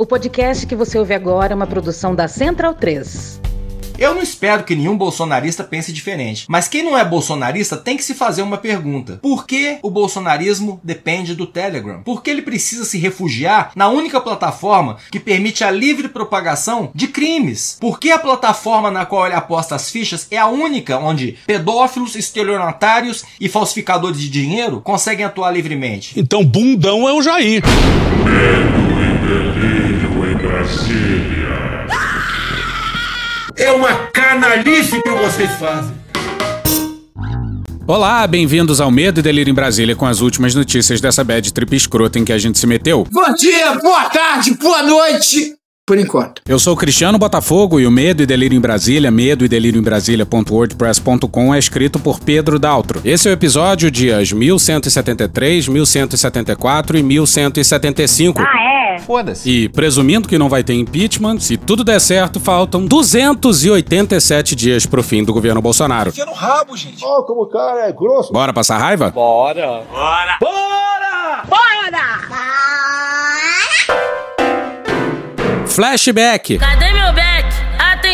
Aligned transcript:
O 0.00 0.06
podcast 0.06 0.64
que 0.64 0.76
você 0.76 0.96
ouve 0.96 1.12
agora 1.12 1.52
é 1.52 1.56
uma 1.56 1.66
produção 1.66 2.14
da 2.14 2.28
Central 2.28 2.72
3. 2.72 3.40
Eu 3.98 4.14
não 4.14 4.22
espero 4.22 4.62
que 4.62 4.76
nenhum 4.76 4.96
bolsonarista 4.96 5.64
pense 5.64 5.92
diferente, 5.92 6.44
mas 6.48 6.68
quem 6.68 6.84
não 6.84 6.96
é 6.96 7.04
bolsonarista 7.04 7.76
tem 7.76 7.96
que 7.96 8.04
se 8.04 8.14
fazer 8.14 8.42
uma 8.42 8.56
pergunta: 8.56 9.18
por 9.20 9.44
que 9.44 9.80
o 9.82 9.90
bolsonarismo 9.90 10.80
depende 10.84 11.34
do 11.34 11.48
Telegram? 11.48 12.00
Por 12.04 12.22
que 12.22 12.30
ele 12.30 12.42
precisa 12.42 12.84
se 12.84 12.96
refugiar 12.96 13.72
na 13.74 13.88
única 13.88 14.20
plataforma 14.20 14.98
que 15.10 15.18
permite 15.18 15.64
a 15.64 15.70
livre 15.72 16.08
propagação 16.08 16.92
de 16.94 17.08
crimes? 17.08 17.76
Por 17.80 17.98
que 17.98 18.12
a 18.12 18.20
plataforma 18.20 18.92
na 18.92 19.04
qual 19.04 19.26
ele 19.26 19.34
aposta 19.34 19.74
as 19.74 19.90
fichas 19.90 20.28
é 20.30 20.38
a 20.38 20.46
única 20.46 20.96
onde 20.96 21.38
pedófilos, 21.44 22.14
estelionatários 22.14 23.24
e 23.40 23.48
falsificadores 23.48 24.20
de 24.20 24.30
dinheiro 24.30 24.80
conseguem 24.80 25.26
atuar 25.26 25.50
livremente? 25.50 26.16
Então, 26.16 26.44
bundão 26.44 27.08
é 27.08 27.12
o 27.12 27.20
Jair. 27.20 27.64
E 29.28 29.30
delírio 29.30 30.30
em 30.30 30.36
Brasília. 30.36 31.86
É 33.58 33.70
uma 33.72 33.92
canalice 34.06 35.02
que 35.02 35.10
vocês 35.10 35.50
fazem. 35.56 35.94
Olá, 37.86 38.26
bem-vindos 38.26 38.80
ao 38.80 38.90
Medo 38.90 39.20
e 39.20 39.22
Delírio 39.22 39.50
em 39.50 39.54
Brasília 39.54 39.94
com 39.94 40.06
as 40.06 40.22
últimas 40.22 40.54
notícias 40.54 41.02
dessa 41.02 41.22
bad 41.22 41.52
trip 41.52 41.76
escrota 41.76 42.18
em 42.18 42.24
que 42.24 42.32
a 42.32 42.38
gente 42.38 42.58
se 42.58 42.66
meteu. 42.66 43.06
Bom 43.12 43.34
dia, 43.34 43.74
boa 43.74 44.04
tarde, 44.08 44.54
boa 44.54 44.82
noite. 44.82 45.54
Por 45.86 45.98
enquanto. 45.98 46.40
Eu 46.46 46.58
sou 46.58 46.72
o 46.72 46.76
Cristiano 46.76 47.18
Botafogo 47.18 47.78
e 47.80 47.86
o 47.86 47.90
Medo 47.90 48.22
e 48.22 48.26
Delírio 48.26 48.56
em 48.56 48.60
Brasília, 48.60 49.10
medo 49.10 49.44
e 49.44 49.48
delírio 49.48 49.78
em 49.78 49.82
Brasília.wordpress.com 49.82 51.54
é 51.54 51.58
escrito 51.58 51.98
por 51.98 52.20
Pedro 52.20 52.58
Daltro. 52.58 53.00
Esse 53.04 53.28
é 53.28 53.30
o 53.30 53.34
episódio 53.34 53.90
dias 53.90 54.32
1173, 54.32 55.68
1174 55.68 56.98
e 56.98 57.02
1175. 57.02 58.40
Ah, 58.40 58.64
é? 58.64 58.67
Foda-se. 59.00 59.48
E 59.48 59.68
presumindo 59.68 60.28
que 60.28 60.38
não 60.38 60.48
vai 60.48 60.62
ter 60.62 60.74
impeachment, 60.74 61.38
se 61.40 61.56
tudo 61.56 61.84
der 61.84 62.00
certo, 62.00 62.40
faltam 62.40 62.86
287 62.86 64.54
dias 64.54 64.86
pro 64.86 65.02
fim 65.02 65.24
do 65.24 65.32
governo 65.32 65.60
Bolsonaro. 65.60 66.10
Enfia 66.10 66.26
no 66.26 66.32
rabo, 66.32 66.76
gente. 66.76 67.04
Ó, 67.04 67.22
como 67.22 67.42
o 67.42 67.46
cara 67.46 67.88
é 67.88 67.92
grosso. 67.92 68.32
Bora 68.32 68.52
passar 68.52 68.78
raiva? 68.78 69.10
Flashback. 75.66 76.58
Cadê 76.58 76.92
meu 76.92 77.12
back? 77.12 77.27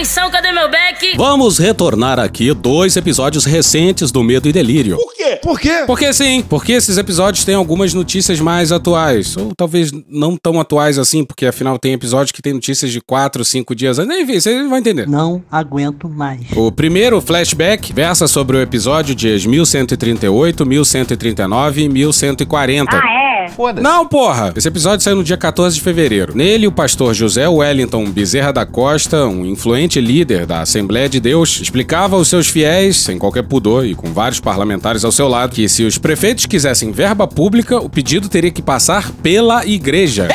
Atenção, 0.05 0.31
cadê 0.31 0.53
meu 0.53 0.71
back? 0.71 1.17
Vamos 1.17 1.57
retornar 1.57 2.21
aqui 2.21 2.53
dois 2.53 2.95
episódios 2.95 3.47
recentes 3.47 4.13
do 4.13 4.23
Medo 4.23 4.47
e 4.47 4.53
Delírio. 4.53 4.99
Por 4.99 5.15
quê? 5.15 5.39
Por 5.43 5.59
quê? 5.59 5.85
Porque 5.87 6.13
sim, 6.13 6.45
porque 6.47 6.73
esses 6.73 6.99
episódios 6.99 7.43
têm 7.43 7.55
algumas 7.55 7.95
notícias 7.95 8.39
mais 8.39 8.71
atuais. 8.71 9.35
Ou 9.35 9.55
talvez 9.57 9.91
não 10.07 10.37
tão 10.37 10.61
atuais 10.61 10.99
assim, 10.99 11.25
porque 11.25 11.47
afinal 11.47 11.79
tem 11.79 11.95
episódios 11.95 12.33
que 12.33 12.43
tem 12.43 12.53
notícias 12.53 12.93
de 12.93 13.01
4, 13.01 13.43
5 13.43 13.75
dias 13.75 13.99
antes. 13.99 14.15
Enfim, 14.19 14.39
você 14.39 14.69
vai 14.69 14.79
entender. 14.79 15.09
Não 15.09 15.43
aguento 15.51 16.07
mais. 16.07 16.43
O 16.55 16.71
primeiro, 16.71 17.19
flashback, 17.23 17.91
versa 17.91 18.29
sobre 18.29 18.59
o 18.59 18.61
episódio 18.61 19.15
dias 19.15 19.47
1138, 19.47 20.67
1139 20.67 21.83
e 21.83 21.89
1140. 21.89 22.95
Ah, 22.95 23.21
é? 23.21 23.24
Foda-se. 23.51 23.83
Não, 23.83 24.07
porra! 24.07 24.53
Esse 24.57 24.69
episódio 24.69 25.03
saiu 25.03 25.17
no 25.17 25.25
dia 25.25 25.37
14 25.37 25.77
de 25.77 25.83
fevereiro. 25.83 26.37
Nele, 26.37 26.67
o 26.67 26.73
pastor 26.73 27.15
José 27.15 27.49
Wellington 27.49 28.05
Bezerra 28.11 28.53
da 28.53 28.67
Costa, 28.67 29.27
um 29.27 29.45
influente 29.45 30.01
líder 30.01 30.47
da 30.47 30.63
Assembleia 30.63 31.09
de 31.09 31.21
Deus, 31.21 31.61
explicava 31.61 32.17
aos 32.17 32.29
seus 32.29 32.49
fiéis, 32.49 32.97
sem 32.97 33.19
qualquer 33.19 33.43
pudor 33.43 33.87
e 33.87 33.95
com 33.95 34.13
vários 34.13 34.41
parlamentares 34.41 35.05
ao 35.05 35.13
seu 35.13 35.29
lado, 35.29 35.55
que 35.55 35.69
se 35.69 35.85
os 35.85 35.99
prefeitos 35.99 36.47
quisessem 36.47 36.93
verba 36.93 37.27
pública, 37.27 37.79
o 37.79 37.89
pedido 37.89 38.29
teria 38.29 38.51
que 38.51 38.63
passar 38.63 39.11
pela 39.23 39.67
igreja. 39.67 40.29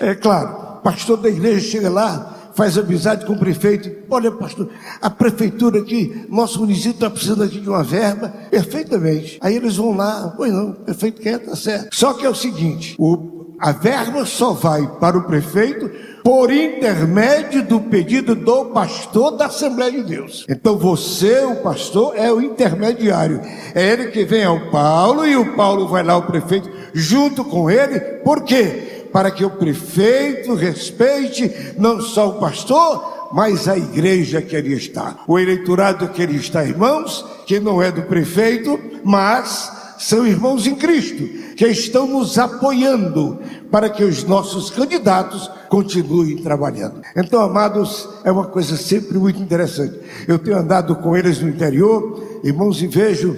É 0.00 0.14
claro, 0.14 0.80
pastor 0.82 1.16
da 1.16 1.30
igreja 1.30 1.66
chega 1.66 1.88
lá, 1.88 2.43
faz 2.54 2.78
amizade 2.78 3.26
com 3.26 3.34
o 3.34 3.38
prefeito. 3.38 3.90
Olha, 4.08 4.30
pastor, 4.30 4.68
a 5.00 5.10
prefeitura 5.10 5.80
aqui, 5.80 6.26
nosso 6.28 6.60
município 6.60 6.92
está 6.92 7.10
precisando 7.10 7.42
aqui 7.42 7.60
de 7.60 7.68
uma 7.68 7.82
verba. 7.82 8.32
Perfeitamente. 8.50 9.38
Aí 9.40 9.56
eles 9.56 9.76
vão 9.76 9.96
lá, 9.96 10.32
pois 10.36 10.52
não, 10.52 10.70
o 10.70 10.74
prefeito 10.74 11.20
quer, 11.20 11.38
tá 11.38 11.56
certo. 11.56 11.94
Só 11.94 12.14
que 12.14 12.24
é 12.24 12.28
o 12.28 12.34
seguinte: 12.34 12.94
o, 12.98 13.54
a 13.58 13.72
verba 13.72 14.24
só 14.24 14.52
vai 14.52 14.86
para 14.98 15.18
o 15.18 15.24
prefeito 15.24 15.90
por 16.22 16.50
intermédio 16.50 17.62
do 17.62 17.80
pedido 17.80 18.34
do 18.34 18.66
pastor 18.66 19.36
da 19.36 19.46
Assembleia 19.46 19.92
de 19.92 20.02
Deus. 20.02 20.46
Então 20.48 20.78
você, 20.78 21.44
o 21.44 21.56
pastor, 21.56 22.14
é 22.16 22.32
o 22.32 22.40
intermediário. 22.40 23.42
É 23.74 23.92
ele 23.92 24.06
que 24.06 24.24
vem 24.24 24.44
ao 24.44 24.70
Paulo 24.70 25.26
e 25.26 25.36
o 25.36 25.54
Paulo 25.54 25.86
vai 25.86 26.02
lá 26.02 26.14
ao 26.14 26.22
prefeito 26.22 26.70
junto 26.94 27.44
com 27.44 27.70
ele. 27.70 28.00
Por 28.00 28.42
quê? 28.42 28.93
Para 29.14 29.30
que 29.30 29.44
o 29.44 29.50
prefeito 29.50 30.54
respeite 30.54 31.76
não 31.78 32.00
só 32.00 32.30
o 32.30 32.40
pastor, 32.40 33.30
mas 33.32 33.68
a 33.68 33.78
igreja 33.78 34.42
que 34.42 34.56
ali 34.56 34.74
está. 34.74 35.18
O 35.28 35.38
eleitorado 35.38 36.08
que 36.08 36.20
ali 36.20 36.34
está, 36.34 36.64
irmãos, 36.64 37.24
que 37.46 37.60
não 37.60 37.80
é 37.80 37.92
do 37.92 38.02
prefeito, 38.02 38.76
mas 39.04 39.70
são 40.00 40.26
irmãos 40.26 40.66
em 40.66 40.74
Cristo, 40.74 41.28
que 41.54 41.64
estão 41.68 42.08
nos 42.08 42.38
apoiando 42.38 43.40
para 43.70 43.88
que 43.88 44.02
os 44.02 44.24
nossos 44.24 44.68
candidatos 44.68 45.48
continuem 45.68 46.38
trabalhando. 46.38 47.00
Então, 47.16 47.40
amados, 47.40 48.08
é 48.24 48.32
uma 48.32 48.46
coisa 48.46 48.76
sempre 48.76 49.16
muito 49.16 49.40
interessante. 49.40 49.96
Eu 50.26 50.40
tenho 50.40 50.58
andado 50.58 50.96
com 50.96 51.16
eles 51.16 51.40
no 51.40 51.48
interior, 51.48 52.33
irmãos, 52.44 52.82
e 52.82 52.86
vejo 52.86 53.36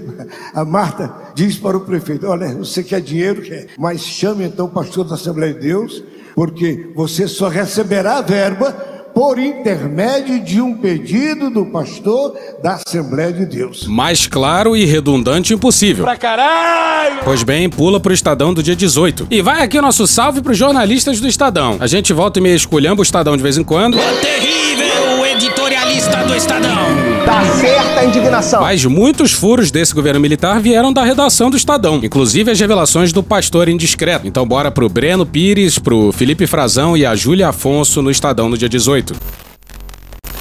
a 0.52 0.64
Marta 0.64 1.12
diz 1.34 1.56
para 1.56 1.76
o 1.76 1.80
prefeito: 1.80 2.26
Olha, 2.26 2.54
você 2.54 2.82
quer 2.82 3.00
dinheiro, 3.00 3.42
quer, 3.42 3.68
mas 3.78 4.02
chame 4.02 4.44
então 4.44 4.66
o 4.66 4.70
pastor 4.70 5.04
da 5.04 5.14
Assembleia 5.14 5.54
de 5.54 5.60
Deus, 5.60 6.02
porque 6.34 6.90
você 6.94 7.28
só 7.28 7.48
receberá 7.48 8.18
a 8.18 8.22
verba 8.22 8.72
por 9.16 9.38
intermédio 9.38 10.44
de 10.44 10.60
um 10.60 10.76
pedido 10.76 11.48
do 11.48 11.64
pastor 11.64 12.36
da 12.62 12.74
Assembleia 12.74 13.32
de 13.32 13.46
Deus. 13.46 13.86
Mais 13.86 14.26
claro 14.26 14.76
e 14.76 14.84
redundante 14.84 15.54
impossível. 15.54 16.04
Pra 16.04 16.18
caralho! 16.18 17.20
Pois 17.24 17.42
bem, 17.42 17.70
pula 17.70 17.98
pro 17.98 18.12
Estadão 18.12 18.52
do 18.52 18.62
dia 18.62 18.76
18. 18.76 19.28
E 19.30 19.40
vai 19.40 19.62
aqui 19.62 19.78
o 19.78 19.82
nosso 19.82 20.06
salve 20.06 20.42
pros 20.42 20.58
jornalistas 20.58 21.18
do 21.18 21.26
Estadão. 21.26 21.78
A 21.80 21.86
gente 21.86 22.12
volta 22.12 22.38
e 22.38 22.42
meia 22.42 22.54
esculhamba 22.54 23.00
o 23.00 23.02
Estadão 23.02 23.38
de 23.38 23.42
vez 23.42 23.56
em 23.56 23.64
quando. 23.64 23.96
Terrível 24.20 24.85
editorialista 25.36 26.24
do 26.24 26.34
Estadão. 26.34 26.86
Tá 27.26 27.44
certa 27.56 28.00
a 28.00 28.04
indignação. 28.06 28.62
Mas 28.62 28.84
muitos 28.86 29.32
furos 29.32 29.70
desse 29.70 29.94
governo 29.94 30.18
militar 30.18 30.58
vieram 30.60 30.92
da 30.92 31.04
redação 31.04 31.50
do 31.50 31.58
Estadão, 31.58 32.00
inclusive 32.02 32.50
as 32.50 32.58
revelações 32.58 33.12
do 33.12 33.22
pastor 33.22 33.68
indiscreto. 33.68 34.26
Então 34.26 34.46
bora 34.46 34.70
pro 34.70 34.88
Breno 34.88 35.26
Pires, 35.26 35.78
pro 35.78 36.10
Felipe 36.10 36.46
Frazão 36.46 36.96
e 36.96 37.04
a 37.04 37.14
Júlia 37.14 37.48
Afonso 37.48 38.00
no 38.00 38.10
Estadão 38.10 38.48
no 38.48 38.56
dia 38.56 38.68
18. 38.68 39.14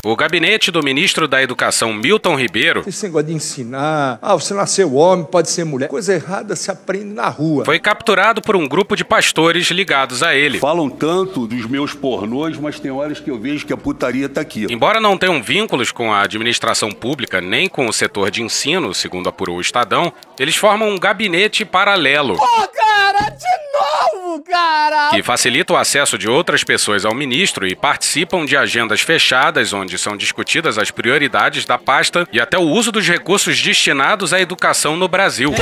O 0.07 0.15
gabinete 0.15 0.69
do 0.69 0.83
ministro 0.83 1.27
da 1.27 1.41
Educação 1.41 1.91
Milton 1.91 2.35
Ribeiro 2.35 2.83
Esse 2.85 3.07
negócio 3.07 3.25
de 3.25 3.33
ensinar, 3.33 4.19
ah, 4.21 4.35
você 4.35 4.53
nasceu 4.53 4.93
homem, 4.93 5.25
pode 5.25 5.49
ser 5.49 5.63
mulher. 5.63 5.89
Coisa 5.89 6.13
errada 6.13 6.55
se 6.55 6.69
aprende 6.69 7.05
na 7.05 7.27
rua. 7.27 7.65
foi 7.65 7.79
capturado 7.79 8.39
por 8.39 8.55
um 8.55 8.67
grupo 8.67 8.95
de 8.95 9.03
pastores 9.03 9.65
ligados 9.71 10.21
a 10.21 10.35
ele. 10.35 10.59
Falam 10.59 10.91
tanto 10.91 11.47
dos 11.47 11.65
meus 11.65 11.95
pornôs, 11.95 12.55
mas 12.59 12.79
tem 12.79 12.91
horas 12.91 13.19
que 13.19 13.31
eu 13.31 13.39
vejo 13.39 13.65
que 13.65 13.73
a 13.73 13.77
putaria 13.77 14.29
tá 14.29 14.41
aqui. 14.41 14.67
Embora 14.69 15.01
não 15.01 15.17
tenham 15.17 15.41
vínculos 15.41 15.91
com 15.91 16.13
a 16.13 16.21
administração 16.21 16.91
pública 16.91 17.41
nem 17.41 17.67
com 17.67 17.87
o 17.87 17.91
setor 17.91 18.29
de 18.29 18.43
ensino, 18.43 18.93
segundo 18.93 19.27
apurou 19.27 19.57
o 19.57 19.61
Estadão, 19.61 20.13
eles 20.39 20.55
formam 20.55 20.87
um 20.87 20.99
gabinete 20.99 21.65
paralelo. 21.65 22.37
cara, 22.37 23.29
de 23.31 23.45
novo, 23.73 23.94
cara! 24.41 25.09
que 25.11 25.23
facilita 25.23 25.73
o 25.73 25.77
acesso 25.77 26.17
de 26.17 26.29
outras 26.29 26.63
pessoas 26.63 27.05
ao 27.05 27.13
ministro 27.13 27.67
e 27.67 27.75
participam 27.75 28.45
de 28.45 28.55
agendas 28.55 29.01
fechadas 29.01 29.73
onde 29.73 29.97
são 29.97 30.15
discutidas 30.17 30.77
as 30.77 30.91
prioridades 30.91 31.65
da 31.65 31.77
pasta 31.77 32.27
e 32.31 32.39
até 32.39 32.57
o 32.57 32.63
uso 32.63 32.91
dos 32.91 33.07
recursos 33.07 33.61
destinados 33.61 34.33
à 34.33 34.39
educação 34.39 34.95
no 34.95 35.07
Brasil. 35.07 35.53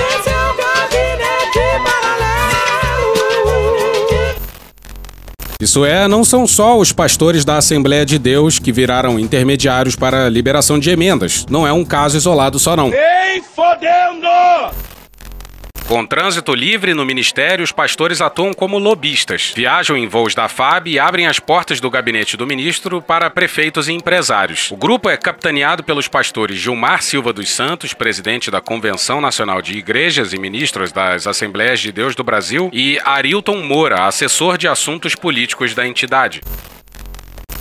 Isso 5.63 5.85
é, 5.85 6.09
não 6.09 6.25
são 6.25 6.45
só 6.45 6.77
os 6.77 6.91
pastores 6.91 7.45
da 7.45 7.55
Assembleia 7.55 8.05
de 8.05 8.19
Deus 8.19 8.59
que 8.59 8.69
viraram 8.69 9.17
intermediários 9.17 9.95
para 9.95 10.25
a 10.25 10.29
liberação 10.29 10.77
de 10.77 10.89
emendas. 10.89 11.45
Não 11.49 11.65
é 11.65 11.71
um 11.71 11.85
caso 11.85 12.17
isolado 12.17 12.59
só 12.59 12.75
não. 12.75 12.89
Nem 12.89 13.41
fodendo! 13.41 14.12
Com 15.87 16.05
trânsito 16.05 16.55
livre 16.55 16.93
no 16.93 17.05
ministério, 17.05 17.63
os 17.63 17.71
pastores 17.71 18.21
atuam 18.21 18.53
como 18.53 18.79
lobistas. 18.79 19.51
Viajam 19.53 19.97
em 19.97 20.07
voos 20.07 20.33
da 20.33 20.47
FAB 20.47 20.87
e 20.87 20.97
abrem 20.97 21.27
as 21.27 21.39
portas 21.39 21.81
do 21.81 21.89
gabinete 21.89 22.37
do 22.37 22.47
ministro 22.47 23.01
para 23.01 23.29
prefeitos 23.29 23.89
e 23.89 23.93
empresários. 23.93 24.71
O 24.71 24.77
grupo 24.77 25.09
é 25.09 25.17
capitaneado 25.17 25.83
pelos 25.83 26.07
pastores 26.07 26.57
Gilmar 26.57 27.03
Silva 27.03 27.33
dos 27.33 27.49
Santos, 27.49 27.93
presidente 27.93 28.49
da 28.49 28.61
Convenção 28.61 29.19
Nacional 29.19 29.61
de 29.61 29.77
Igrejas 29.77 30.31
e 30.31 30.39
ministros 30.39 30.91
das 30.91 31.27
Assembleias 31.27 31.81
de 31.81 31.91
Deus 31.91 32.15
do 32.15 32.23
Brasil, 32.23 32.69
e 32.71 32.97
Arilton 33.03 33.57
Moura, 33.57 34.07
assessor 34.07 34.57
de 34.57 34.69
assuntos 34.69 35.15
políticos 35.15 35.75
da 35.75 35.85
entidade. 35.85 36.41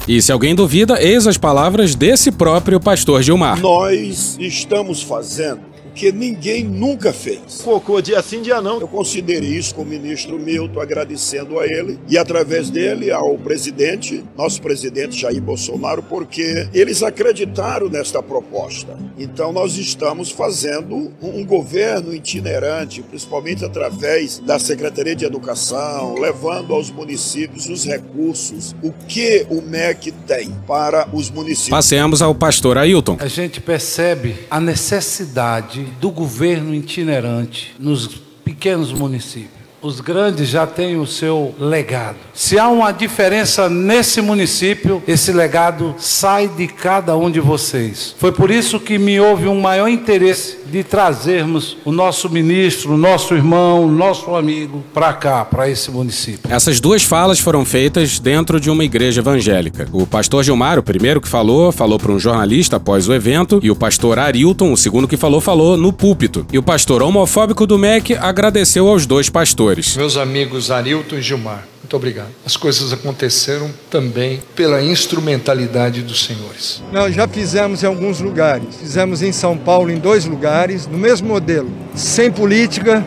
E 0.06 0.22
se 0.22 0.30
alguém 0.32 0.54
duvida, 0.54 1.02
eis 1.02 1.26
as 1.26 1.36
palavras 1.36 1.94
desse 1.94 2.30
próprio 2.30 2.80
pastor 2.80 3.22
Gilmar. 3.22 3.60
Nós 3.60 4.36
estamos 4.38 5.02
fazendo 5.02 5.71
que 5.94 6.12
ninguém 6.12 6.64
nunca 6.64 7.12
fez. 7.12 7.62
Cocô 7.62 8.00
dia 8.00 8.22
sim, 8.22 8.42
dia 8.42 8.60
não. 8.60 8.80
Eu 8.80 8.88
considerei 8.88 9.50
isso 9.50 9.74
com 9.74 9.82
o 9.82 9.86
ministro 9.86 10.38
Milton, 10.38 10.80
agradecendo 10.80 11.58
a 11.58 11.66
ele 11.66 11.98
e 12.08 12.18
através 12.18 12.70
dele 12.70 13.10
ao 13.10 13.36
presidente, 13.38 14.24
nosso 14.36 14.60
presidente 14.60 15.20
Jair 15.20 15.40
Bolsonaro, 15.42 16.02
porque 16.02 16.68
eles 16.72 17.02
acreditaram 17.02 17.88
nesta 17.88 18.22
proposta. 18.22 18.98
Então 19.18 19.52
nós 19.52 19.76
estamos 19.76 20.30
fazendo 20.30 21.12
um 21.22 21.44
governo 21.44 22.14
itinerante, 22.14 23.02
principalmente 23.02 23.64
através 23.64 24.38
da 24.38 24.58
Secretaria 24.58 25.14
de 25.14 25.24
Educação, 25.24 26.14
levando 26.18 26.74
aos 26.74 26.90
municípios 26.90 27.68
os 27.68 27.84
recursos, 27.84 28.74
o 28.82 28.92
que 29.06 29.46
o 29.50 29.60
MEC 29.60 30.12
tem 30.26 30.50
para 30.66 31.08
os 31.12 31.30
municípios. 31.30 31.70
Passemos 31.70 32.22
ao 32.22 32.34
pastor 32.34 32.78
Ailton. 32.78 33.16
A 33.20 33.28
gente 33.28 33.60
percebe 33.60 34.34
a 34.50 34.60
necessidade 34.60 35.81
do 36.00 36.10
governo 36.10 36.74
itinerante 36.74 37.74
nos 37.78 38.06
pequenos 38.44 38.92
municípios. 38.92 39.61
Os 39.82 40.00
grandes 40.00 40.48
já 40.48 40.64
têm 40.64 40.96
o 40.96 41.04
seu 41.04 41.52
legado. 41.58 42.14
Se 42.32 42.56
há 42.56 42.68
uma 42.68 42.92
diferença 42.92 43.68
nesse 43.68 44.20
município, 44.20 45.02
esse 45.08 45.32
legado 45.32 45.96
sai 45.98 46.46
de 46.46 46.68
cada 46.68 47.16
um 47.16 47.28
de 47.28 47.40
vocês. 47.40 48.14
Foi 48.16 48.30
por 48.30 48.48
isso 48.48 48.78
que 48.78 48.96
me 48.96 49.18
houve 49.18 49.48
um 49.48 49.60
maior 49.60 49.88
interesse 49.88 50.58
de 50.70 50.84
trazermos 50.84 51.76
o 51.84 51.90
nosso 51.90 52.30
ministro, 52.30 52.94
o 52.94 52.96
nosso 52.96 53.34
irmão, 53.34 53.84
o 53.84 53.90
nosso 53.90 54.36
amigo 54.36 54.84
para 54.94 55.12
cá, 55.14 55.44
para 55.44 55.68
esse 55.68 55.90
município. 55.90 56.48
Essas 56.48 56.78
duas 56.78 57.02
falas 57.02 57.40
foram 57.40 57.64
feitas 57.64 58.20
dentro 58.20 58.60
de 58.60 58.70
uma 58.70 58.84
igreja 58.84 59.20
evangélica. 59.20 59.88
O 59.92 60.06
pastor 60.06 60.44
Gilmar, 60.44 60.78
o 60.78 60.82
primeiro 60.82 61.20
que 61.20 61.28
falou, 61.28 61.72
falou 61.72 61.98
para 61.98 62.12
um 62.12 62.20
jornalista 62.20 62.76
após 62.76 63.08
o 63.08 63.12
evento, 63.12 63.58
e 63.60 63.70
o 63.70 63.74
pastor 63.74 64.20
Arilton, 64.20 64.72
o 64.72 64.76
segundo 64.76 65.08
que 65.08 65.16
falou, 65.16 65.40
falou 65.40 65.76
no 65.76 65.92
púlpito. 65.92 66.46
E 66.52 66.58
o 66.58 66.62
pastor 66.62 67.02
homofóbico 67.02 67.66
do 67.66 67.76
MEC 67.76 68.14
agradeceu 68.14 68.86
aos 68.86 69.06
dois 69.06 69.28
pastores. 69.28 69.71
Meus 69.96 70.18
amigos 70.18 70.70
Arilton 70.70 71.16
e 71.16 71.22
Gilmar, 71.22 71.66
muito 71.82 71.96
obrigado. 71.96 72.28
As 72.46 72.56
coisas 72.56 72.92
aconteceram 72.92 73.68
também 73.90 74.40
pela 74.54 74.82
instrumentalidade 74.82 76.02
dos 76.02 76.24
senhores. 76.24 76.82
Nós 76.92 77.14
já 77.14 77.26
fizemos 77.26 77.82
em 77.82 77.86
alguns 77.86 78.20
lugares. 78.20 78.76
Fizemos 78.76 79.20
em 79.20 79.32
São 79.32 79.58
Paulo 79.58 79.90
em 79.90 79.98
dois 79.98 80.24
lugares, 80.24 80.86
no 80.86 80.96
mesmo 80.96 81.28
modelo. 81.28 81.70
Sem 81.94 82.30
política, 82.30 83.04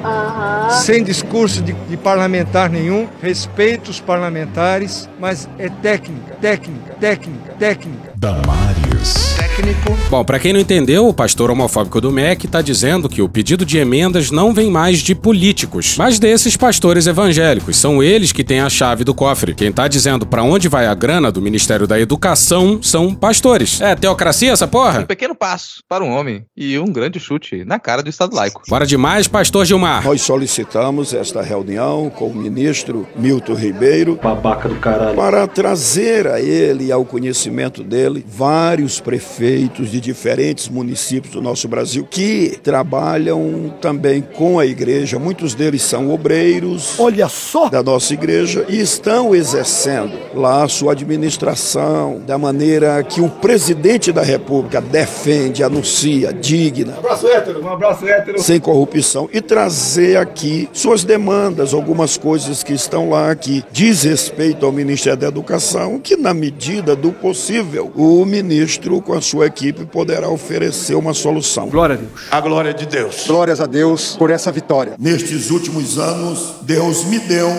sem 0.84 1.04
discurso 1.04 1.62
de, 1.62 1.74
de 1.74 1.98
parlamentar 1.98 2.70
nenhum, 2.70 3.08
respeito 3.22 3.90
os 3.90 4.00
parlamentares, 4.00 5.10
mas 5.20 5.48
é 5.58 5.70
técnica, 5.70 6.36
técnica, 6.42 6.94
técnica, 7.00 7.54
técnica. 7.58 8.12
Damares. 8.16 9.36
Técnico. 9.38 9.98
Bom, 10.10 10.24
para 10.24 10.40
quem 10.40 10.52
não 10.52 10.60
entendeu, 10.60 11.08
o 11.08 11.14
pastor 11.14 11.50
homofóbico 11.50 12.02
do 12.02 12.12
MEC 12.12 12.46
está 12.46 12.62
dizendo 12.62 13.08
que 13.08 13.22
o 13.22 13.30
pedido 13.30 13.66
de 13.66 13.78
emendas 13.78 14.32
não 14.32 14.54
vem 14.54 14.70
mais 14.70 15.00
de 15.00 15.14
políticos, 15.14 15.96
mas 15.98 16.20
desses 16.20 16.58
pastores 16.58 17.08
evangélicos. 17.08 17.78
São 17.78 18.02
eles 18.02 18.32
que 18.32 18.44
têm 18.44 18.60
a 18.60 18.65
chave 18.70 19.04
do 19.04 19.14
cofre. 19.14 19.54
Quem 19.54 19.72
tá 19.72 19.88
dizendo 19.88 20.26
para 20.26 20.44
onde 20.44 20.68
vai 20.68 20.88
a 20.88 20.94
grana 20.94 21.32
do 21.32 21.42
Ministério 21.42 21.88
da 21.88 22.00
Educação 22.00 22.82
são 22.82 23.14
pastores. 23.14 23.82
É 23.82 23.96
teocracia 23.96 24.52
essa 24.52 24.68
porra? 24.68 25.00
Um 25.00 25.06
pequeno 25.06 25.36
passo 25.36 25.84
para 25.88 26.04
um 26.04 26.12
homem 26.12 26.46
e 26.56 26.78
um 26.80 26.86
grande 26.86 27.20
chute 27.20 27.64
na 27.66 27.80
cara 27.80 28.02
do 28.02 28.10
Estado 28.10 28.36
laico. 28.36 28.62
Bora 28.68 28.86
demais, 28.86 29.28
pastor 29.28 29.66
Gilmar. 29.66 30.04
Nós 30.04 30.22
solicitamos 30.22 31.14
esta 31.14 31.42
reunião 31.42 32.10
com 32.10 32.28
o 32.28 32.36
ministro 32.36 33.08
Milton 33.16 33.54
Ribeiro. 33.56 34.20
Babaca 34.22 34.70
do 34.70 34.76
caralho. 34.76 35.16
Para 35.16 35.48
trazer 35.48 36.28
a 36.28 36.40
ele 36.40 36.86
e 36.86 36.92
ao 36.92 37.06
conhecimento 37.06 37.84
dele 37.84 38.26
vários 38.28 39.00
prefeitos 39.00 39.92
de 39.92 40.00
diferentes 40.00 40.70
municípios 40.70 41.34
do 41.34 41.42
nosso 41.42 41.68
Brasil 41.68 42.08
que 42.10 42.60
trabalham 42.64 43.74
também 43.82 44.22
com 44.22 44.60
a 44.60 44.66
igreja. 44.66 45.20
Muitos 45.20 45.54
deles 45.54 45.82
são 45.82 46.14
obreiros. 46.14 47.00
Olha 47.00 47.28
só! 47.28 47.70
Da 47.70 47.84
nossa 47.84 48.14
igreja 48.14 48.55
e 48.68 48.80
estão 48.80 49.34
exercendo 49.36 50.14
lá 50.34 50.64
a 50.64 50.68
sua 50.68 50.92
administração 50.92 52.22
da 52.26 52.38
maneira 52.38 53.02
que 53.04 53.22
o 53.22 53.30
presidente 53.30 54.12
da 54.12 54.22
República 54.22 54.80
defende, 54.80 55.64
anuncia, 55.64 56.32
digna. 56.32 56.94
Um 56.94 57.00
abraço 57.00 57.28
hétero, 57.28 57.64
um 57.64 57.70
abraço 57.70 58.08
hétero. 58.08 58.42
Sem 58.42 58.60
corrupção. 58.60 59.30
E 59.34 59.42
trazer 59.42 60.18
aqui 60.18 60.70
suas 60.74 61.04
demandas, 61.04 61.74
algumas 61.74 62.18
coisas 62.18 62.64
que 62.64 62.74
estão 62.74 63.10
lá 63.10 63.36
que 63.36 63.64
diz 63.72 64.04
respeito 64.04 64.66
ao 64.66 64.72
Ministério 64.72 65.20
da 65.20 65.28
Educação, 65.28 66.00
que 66.00 66.16
na 66.16 66.34
medida 66.34 66.96
do 66.96 67.12
possível 67.12 67.92
o 67.96 68.26
ministro 68.26 69.02
com 69.02 69.14
a 69.14 69.22
sua 69.22 69.48
equipe 69.48 69.86
poderá 69.86 70.30
oferecer 70.30 70.96
uma 70.96 71.14
solução. 71.14 71.70
Glória 71.70 71.96
a 71.96 71.98
Deus. 71.98 72.12
A 72.32 72.42
glória 72.42 72.74
de 72.74 72.86
Deus. 72.86 73.26
Glórias 73.28 73.60
a 73.60 73.66
Deus 73.66 74.16
por 74.18 74.30
essa 74.30 74.52
vitória. 74.52 74.96
Nestes 75.00 75.50
últimos 75.50 75.98
anos, 75.98 76.56
Deus 76.62 77.06
me 77.06 77.20
deu 77.20 77.50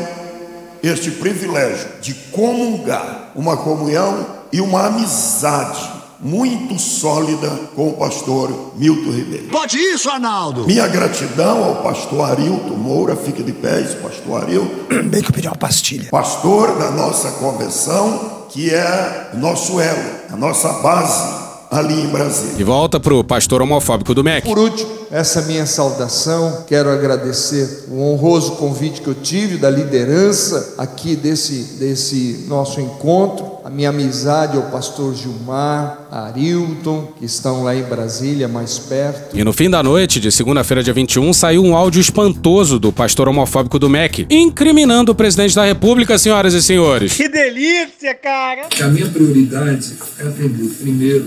este 0.82 1.10
privilégio 1.10 1.88
de 2.00 2.14
comungar, 2.32 3.32
uma 3.34 3.56
comunhão 3.56 4.26
e 4.52 4.60
uma 4.60 4.86
amizade 4.86 5.96
muito 6.18 6.78
sólida 6.78 7.50
com 7.74 7.88
o 7.88 7.92
pastor 7.94 8.72
Milton 8.76 9.10
Ribeiro. 9.10 9.48
Pode 9.48 9.76
isso, 9.76 10.08
Arnaldo! 10.08 10.66
Minha 10.66 10.86
gratidão 10.86 11.62
ao 11.62 11.82
pastor 11.82 12.30
Arilton 12.30 12.74
Moura, 12.74 13.14
fica 13.14 13.42
de 13.42 13.52
pés, 13.52 13.94
pastor 13.94 14.42
Arilton. 14.42 14.70
Bem 15.08 15.22
que 15.22 15.28
eu 15.28 15.34
pedi 15.34 15.46
uma 15.46 15.56
pastilha. 15.56 16.08
Pastor 16.10 16.78
da 16.78 16.90
nossa 16.90 17.32
convenção, 17.32 18.46
que 18.48 18.72
é 18.72 19.30
nosso 19.34 19.78
elo, 19.80 20.10
a 20.32 20.36
nossa 20.36 20.72
base 20.74 21.46
ali 21.70 22.00
em 22.00 22.06
Brasília. 22.08 22.54
E 22.58 22.64
volta 22.64 22.98
pro 22.98 23.22
pastor 23.24 23.60
homofóbico 23.60 24.14
do 24.14 24.24
MEC. 24.24 24.46
Por 24.46 24.58
último, 24.58 24.90
essa 25.10 25.42
minha 25.42 25.66
saudação, 25.66 26.64
quero 26.66 26.90
agradecer 26.90 27.84
o 27.88 28.00
honroso 28.00 28.52
convite 28.52 29.00
que 29.00 29.08
eu 29.08 29.14
tive 29.14 29.56
da 29.56 29.70
liderança 29.70 30.74
aqui 30.78 31.14
desse, 31.14 31.76
desse 31.78 32.44
nosso 32.48 32.80
encontro, 32.80 33.56
a 33.64 33.70
minha 33.70 33.90
amizade 33.90 34.56
ao 34.56 34.64
pastor 34.64 35.14
Gilmar, 35.14 36.06
a 36.10 36.26
Arilton, 36.26 37.12
que 37.18 37.24
estão 37.24 37.64
lá 37.64 37.74
em 37.74 37.82
Brasília, 37.82 38.46
mais 38.46 38.78
perto. 38.78 39.36
E 39.36 39.42
no 39.42 39.52
fim 39.52 39.68
da 39.68 39.82
noite 39.82 40.20
de 40.20 40.30
segunda-feira, 40.30 40.82
dia 40.82 40.94
21, 40.94 41.32
saiu 41.32 41.64
um 41.64 41.76
áudio 41.76 42.00
espantoso 42.00 42.78
do 42.78 42.92
pastor 42.92 43.28
homofóbico 43.28 43.78
do 43.78 43.88
MEC, 43.88 44.26
incriminando 44.30 45.12
o 45.12 45.14
presidente 45.14 45.54
da 45.54 45.64
República, 45.64 46.18
senhoras 46.18 46.54
e 46.54 46.62
senhores. 46.62 47.14
Que 47.14 47.28
delícia, 47.28 48.14
cara! 48.14 48.68
A 48.80 48.86
minha 48.88 49.06
prioridade 49.06 49.94
é 50.18 50.22
atender, 50.22 50.68
primeiro, 50.80 51.26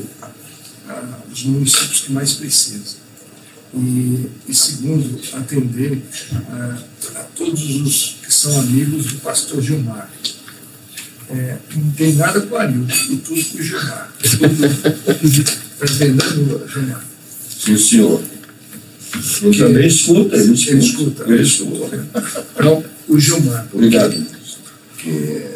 os 1.32 1.44
municípios 1.44 2.02
que 2.02 2.12
mais 2.12 2.34
precisam. 2.34 2.99
E, 3.74 4.26
e 4.48 4.54
segundo, 4.54 5.20
atender 5.34 6.02
a, 6.34 6.80
a, 7.16 7.24
todos 7.36 7.76
os 7.76 8.16
que 8.26 8.34
são 8.34 8.60
amigos 8.60 9.06
do 9.06 9.20
pastor 9.20 9.62
Gilmar. 9.62 10.10
É, 11.30 11.58
não 11.76 11.92
tem 11.92 12.16
nada 12.16 12.42
com 12.42 12.56
o 12.56 12.58
Arilton, 12.58 12.94
e 13.10 13.18
tudo 13.18 13.46
com 13.46 13.58
o 13.58 13.62
Gilmar. 13.62 14.12
Está 14.24 15.86
entendendo, 15.86 16.68
Gilmar? 16.68 17.06
Sim, 17.60 17.78
senhor. 17.78 18.22
Eu 19.42 19.58
também 19.58 19.88
escuto, 19.88 20.36
ele 20.36 20.54
escuta. 20.54 20.72
Ele 20.72 20.80
escuta. 20.82 21.24
Ele 21.28 21.44
escuta. 21.44 22.08
Então, 22.58 22.84
o 23.08 23.20
Gilmar. 23.20 23.68
Obrigado. 23.74 24.39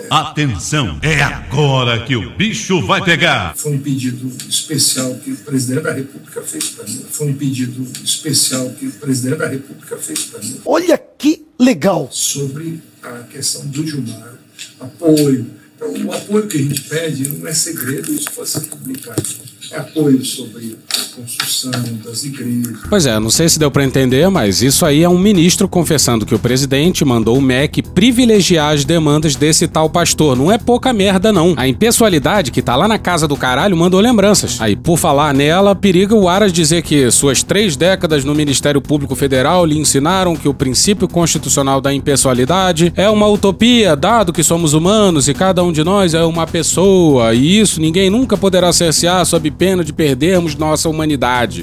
Atenção, 0.09 0.99
é 1.01 1.21
agora 1.21 2.05
que 2.05 2.15
o 2.15 2.35
bicho 2.35 2.85
vai 2.85 3.03
pegar. 3.03 3.55
Foi 3.55 3.73
um 3.73 3.79
pedido 3.79 4.31
especial 4.47 5.15
que 5.15 5.31
o 5.31 5.37
presidente 5.37 5.83
da 5.83 5.93
República 5.93 6.41
fez 6.41 6.69
para 6.69 6.85
mim. 6.85 7.05
Foi 7.09 7.27
um 7.27 7.33
pedido 7.33 7.87
especial 8.03 8.69
que 8.71 8.87
o 8.87 8.91
presidente 8.91 9.37
da 9.37 9.47
República 9.47 9.97
fez 9.97 10.25
para 10.25 10.39
mim. 10.39 10.59
Olha 10.65 10.97
que 10.97 11.45
legal! 11.59 12.09
Sobre 12.11 12.81
a 13.01 13.23
questão 13.23 13.65
do 13.67 13.85
Gilmar, 13.85 14.35
apoio. 14.79 15.47
Então, 15.75 15.91
o 16.05 16.13
apoio 16.13 16.47
que 16.47 16.57
a 16.57 16.61
gente 16.61 16.81
pede 16.81 17.29
não 17.29 17.47
é 17.47 17.53
segredo, 17.53 18.13
isso 18.13 18.31
pode 18.31 18.49
ser 18.49 18.61
publicado. 18.61 19.23
É 19.71 19.77
apoio 19.77 20.23
sobre 20.23 20.77
construção 21.15 21.71
das 22.03 22.23
igrejas. 22.23 22.77
Pois 22.89 23.05
é, 23.05 23.19
não 23.19 23.29
sei 23.29 23.47
se 23.49 23.59
deu 23.59 23.69
para 23.69 23.83
entender, 23.83 24.29
mas 24.29 24.61
isso 24.61 24.85
aí 24.85 25.03
é 25.03 25.09
um 25.09 25.17
ministro 25.17 25.67
confessando 25.67 26.25
que 26.25 26.35
o 26.35 26.39
presidente 26.39 27.05
mandou 27.05 27.37
o 27.37 27.41
MEC 27.41 27.81
privilegiar 27.81 28.73
as 28.73 28.85
demandas 28.85 29.35
desse 29.35 29.67
tal 29.67 29.89
pastor. 29.89 30.37
Não 30.37 30.51
é 30.51 30.57
pouca 30.57 30.91
merda, 30.91 31.31
não. 31.31 31.53
A 31.57 31.67
impessoalidade 31.67 32.51
que 32.51 32.61
tá 32.61 32.75
lá 32.75 32.87
na 32.87 32.97
casa 32.97 33.27
do 33.27 33.37
caralho 33.37 33.77
mandou 33.77 33.99
lembranças. 33.99 34.59
Aí, 34.59 34.75
por 34.75 34.97
falar 34.97 35.33
nela, 35.33 35.75
periga 35.75 36.15
o 36.15 36.27
Aras 36.27 36.51
dizer 36.51 36.81
que 36.81 37.09
suas 37.11 37.43
três 37.43 37.75
décadas 37.75 38.23
no 38.23 38.33
Ministério 38.33 38.81
Público 38.81 39.15
Federal 39.15 39.65
lhe 39.65 39.77
ensinaram 39.77 40.35
que 40.35 40.47
o 40.47 40.53
princípio 40.53 41.07
constitucional 41.07 41.79
da 41.79 41.93
impessoalidade 41.93 42.91
é 42.95 43.09
uma 43.09 43.27
utopia, 43.27 43.95
dado 43.95 44.33
que 44.33 44.43
somos 44.43 44.73
humanos 44.73 45.27
e 45.27 45.33
cada 45.33 45.63
um 45.63 45.71
de 45.71 45.83
nós 45.83 46.13
é 46.13 46.23
uma 46.23 46.47
pessoa, 46.47 47.33
e 47.33 47.59
isso 47.59 47.79
ninguém 47.79 48.09
nunca 48.09 48.37
poderá 48.37 48.71
cercear 48.71 49.25
sob 49.25 49.49
pena 49.51 49.83
de 49.83 49.93
perdermos 49.93 50.55
nossa 50.55 50.89
humanidade. 50.89 51.02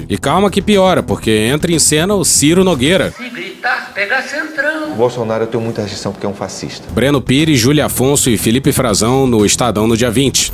E 0.09 0.17
calma 0.17 0.49
que 0.49 0.61
piora, 0.61 1.01
porque 1.01 1.31
entra 1.31 1.71
em 1.71 1.79
cena 1.79 2.13
o 2.13 2.23
Ciro 2.23 2.63
Nogueira. 2.63 3.11
Se 3.11 3.29
gritar, 3.29 3.91
pega 3.93 4.21
centrão. 4.21 4.91
O 4.91 4.95
Bolsonaro 4.95 5.43
eu 5.43 5.47
tenho 5.47 5.63
muita 5.63 5.81
rejeição 5.81 6.11
porque 6.11 6.25
é 6.25 6.29
um 6.29 6.33
fascista. 6.33 6.87
Breno 6.91 7.21
Pires, 7.21 7.59
Júlia 7.59 7.85
Afonso 7.85 8.29
e 8.29 8.37
Felipe 8.37 8.71
Frazão 8.71 9.25
no 9.27 9.45
Estadão 9.45 9.87
no 9.87 9.97
dia 9.97 10.11
20. 10.11 10.51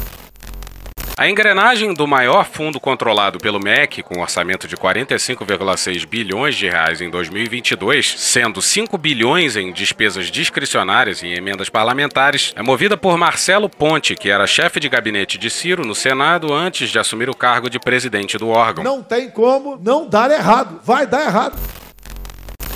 A 1.17 1.27
engrenagem 1.27 1.95
do 1.95 2.05
maior 2.05 2.45
fundo 2.45 2.79
controlado 2.79 3.39
pelo 3.39 3.59
MEC, 3.59 4.03
com 4.03 4.21
orçamento 4.21 4.67
de 4.67 4.77
45,6 4.77 6.05
bilhões 6.05 6.55
de 6.55 6.69
reais 6.69 7.01
em 7.01 7.09
2022, 7.09 8.13
sendo 8.19 8.61
5 8.61 8.95
bilhões 8.99 9.55
em 9.55 9.73
despesas 9.73 10.29
discricionárias 10.29 11.23
e 11.23 11.33
emendas 11.33 11.69
parlamentares, 11.69 12.53
é 12.55 12.61
movida 12.61 12.95
por 12.95 13.17
Marcelo 13.17 13.67
Ponte, 13.67 14.13
que 14.13 14.29
era 14.29 14.45
chefe 14.45 14.79
de 14.79 14.87
gabinete 14.87 15.39
de 15.39 15.49
Ciro 15.49 15.83
no 15.83 15.95
Senado 15.95 16.53
antes 16.53 16.91
de 16.91 16.99
assumir 16.99 17.31
o 17.31 17.35
cargo 17.35 17.67
de 17.67 17.79
presidente 17.79 18.37
do 18.37 18.49
órgão. 18.49 18.83
Não 18.83 19.01
tem 19.01 19.27
como 19.27 19.75
não 19.83 20.07
dar 20.07 20.29
errado. 20.29 20.79
Vai 20.83 21.07
dar 21.07 21.25
errado. 21.25 21.86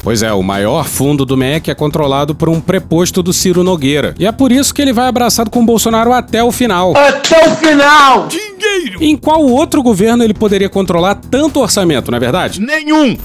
Pois 0.03 0.23
é, 0.23 0.33
o 0.33 0.41
maior 0.41 0.85
fundo 0.85 1.25
do 1.25 1.37
MEC 1.37 1.69
é 1.69 1.75
controlado 1.75 2.33
por 2.33 2.49
um 2.49 2.59
preposto 2.59 3.21
do 3.21 3.31
Ciro 3.31 3.63
Nogueira. 3.63 4.15
E 4.17 4.25
é 4.25 4.31
por 4.31 4.51
isso 4.51 4.73
que 4.73 4.81
ele 4.81 4.93
vai 4.93 5.07
abraçado 5.07 5.49
com 5.51 5.61
o 5.61 5.65
Bolsonaro 5.65 6.11
até 6.11 6.43
o 6.43 6.51
final. 6.51 6.95
Até 6.97 7.47
o 7.47 7.55
final! 7.55 8.27
Dinheiro! 8.27 8.97
Em 8.99 9.15
qual 9.15 9.43
outro 9.43 9.83
governo 9.83 10.23
ele 10.23 10.33
poderia 10.33 10.69
controlar 10.69 11.15
tanto 11.15 11.59
orçamento, 11.59 12.09
não 12.09 12.17
é 12.17 12.19
verdade? 12.19 12.59
Nenhum! 12.59 13.15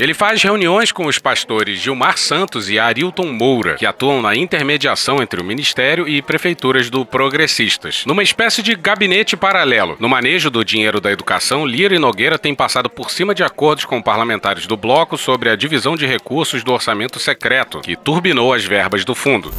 Ele 0.00 0.14
faz 0.14 0.42
reuniões 0.42 0.90
com 0.90 1.06
os 1.06 1.18
pastores 1.18 1.78
Gilmar 1.78 2.16
Santos 2.16 2.68
e 2.68 2.78
Arilton 2.78 3.26
Moura, 3.26 3.74
que 3.74 3.86
atuam 3.86 4.22
na 4.22 4.34
intermediação 4.34 5.22
entre 5.22 5.40
o 5.40 5.44
Ministério 5.44 6.08
e 6.08 6.22
prefeituras 6.22 6.88
do 6.88 7.04
Progressistas, 7.04 8.04
numa 8.06 8.22
espécie 8.22 8.62
de 8.62 8.74
gabinete 8.74 9.36
paralelo. 9.36 9.96
No 10.00 10.08
manejo 10.08 10.50
do 10.50 10.64
dinheiro 10.64 11.00
da 11.00 11.12
educação, 11.12 11.66
Lira 11.66 11.94
e 11.94 11.98
Nogueira 11.98 12.38
têm 12.38 12.54
passado 12.54 12.88
por 12.88 13.10
cima 13.10 13.34
de 13.34 13.44
acordos 13.44 13.84
com 13.84 14.02
parlamentares 14.02 14.66
do 14.66 14.76
bloco 14.76 15.18
sobre 15.18 15.50
a 15.50 15.56
divisão 15.56 15.94
de 15.94 16.06
recursos 16.06 16.64
do 16.64 16.72
orçamento 16.72 17.20
secreto, 17.20 17.80
que 17.80 17.94
turbinou 17.94 18.52
as 18.52 18.64
verbas 18.64 19.04
do 19.04 19.14
fundo. 19.14 19.52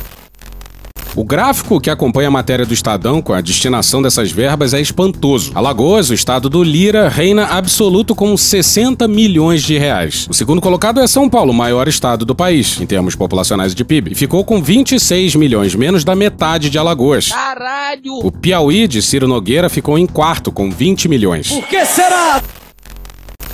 O 1.16 1.24
gráfico 1.24 1.80
que 1.80 1.92
acompanha 1.92 2.28
a 2.28 2.32
matéria 2.32 2.66
do 2.66 2.74
Estadão 2.74 3.22
com 3.22 3.34
a 3.34 3.42
destinação 3.42 4.02
dessas 4.02 4.32
verbas 4.32 4.74
é 4.74 4.82
espantoso. 4.82 5.52
Alagoas, 5.54 6.10
o 6.10 6.14
estado 6.14 6.50
do 6.50 6.64
Lira, 6.64 7.08
reina 7.08 7.46
absoluto 7.46 8.16
com 8.16 8.36
60 8.36 9.08
milhões 9.08 9.62
de 9.62 9.78
reais. 9.78 10.26
O 10.28 10.34
segundo 10.34 10.60
colocado 10.60 11.00
é 11.00 11.06
São 11.06 11.30
Paulo, 11.30 11.54
maior 11.54 11.88
estado 11.88 12.26
do 12.26 12.34
país, 12.34 12.82
em 12.82 12.88
termos 12.88 13.16
populacionais 13.16 13.76
de 13.76 13.86
PIB, 13.86 14.14
e 14.14 14.16
ficou 14.16 14.44
com 14.44 14.60
26 14.60 15.36
milhões, 15.36 15.76
menos 15.76 16.04
da 16.04 16.16
metade 16.16 16.68
de 16.68 16.80
Alagoas. 16.80 17.30
Caralho! 17.30 18.16
O 18.24 18.32
Piauí, 18.32 18.88
de 18.88 19.00
Ciro 19.00 19.28
Nogueira, 19.28 19.70
ficou 19.70 20.00
em 20.00 20.08
quarto, 20.08 20.52
com 20.52 20.72
20 20.72 21.08
milhões. 21.08 21.50
Por 21.50 21.68
que 21.68 21.86
será? 21.86 22.42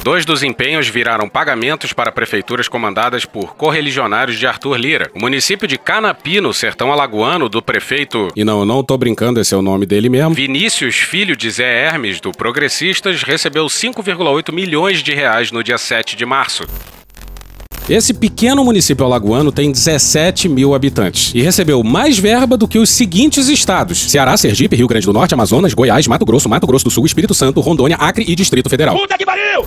Dois 0.01 0.25
dos 0.25 0.43
empenhos 0.43 0.87
viraram 0.87 1.27
pagamentos 1.27 1.91
para 1.91 2.11
prefeituras 2.11 2.69
comandadas 2.69 3.25
por 3.25 3.55
correligionários 3.55 4.39
de 4.39 4.47
Arthur 4.47 4.77
Lira. 4.77 5.11
O 5.13 5.19
município 5.19 5.67
de 5.67 5.77
Canapi, 5.77 6.39
no 6.39 6.53
sertão 6.53 6.91
alagoano, 6.91 7.49
do 7.49 7.61
prefeito. 7.61 8.29
E 8.33 8.45
não, 8.45 8.65
não 8.65 8.81
tô 8.81 8.97
brincando, 8.97 9.41
esse 9.41 9.53
é 9.53 9.57
o 9.57 9.61
nome 9.61 9.85
dele 9.85 10.07
mesmo. 10.07 10.33
Vinícius, 10.33 10.95
filho 10.95 11.35
de 11.35 11.49
Zé 11.51 11.85
Hermes, 11.85 12.21
do 12.21 12.31
Progressistas, 12.31 13.23
recebeu 13.23 13.65
5,8 13.65 14.53
milhões 14.53 15.03
de 15.03 15.13
reais 15.13 15.51
no 15.51 15.61
dia 15.61 15.77
7 15.77 16.15
de 16.15 16.25
março. 16.25 16.63
Esse 17.89 18.13
pequeno 18.13 18.63
município 18.63 19.03
alagoano 19.03 19.51
tem 19.51 19.71
17 19.71 20.47
mil 20.47 20.75
habitantes 20.75 21.33
e 21.33 21.41
recebeu 21.41 21.83
mais 21.83 22.19
verba 22.19 22.55
do 22.55 22.67
que 22.67 22.77
os 22.77 22.87
seguintes 22.87 23.47
estados: 23.47 24.11
Ceará, 24.11 24.37
Sergipe, 24.37 24.75
Rio 24.75 24.87
Grande 24.87 25.07
do 25.07 25.13
Norte, 25.13 25.33
Amazonas, 25.33 25.73
Goiás, 25.73 26.05
Mato 26.05 26.23
Grosso, 26.23 26.47
Mato 26.47 26.67
Grosso 26.67 26.85
do 26.85 26.91
Sul, 26.91 27.07
Espírito 27.07 27.33
Santo, 27.33 27.59
Rondônia, 27.61 27.97
Acre 27.99 28.23
e 28.27 28.35
Distrito 28.35 28.69
Federal. 28.69 28.95
Puta 28.95 29.17
que 29.17 29.25
pariu! 29.25 29.65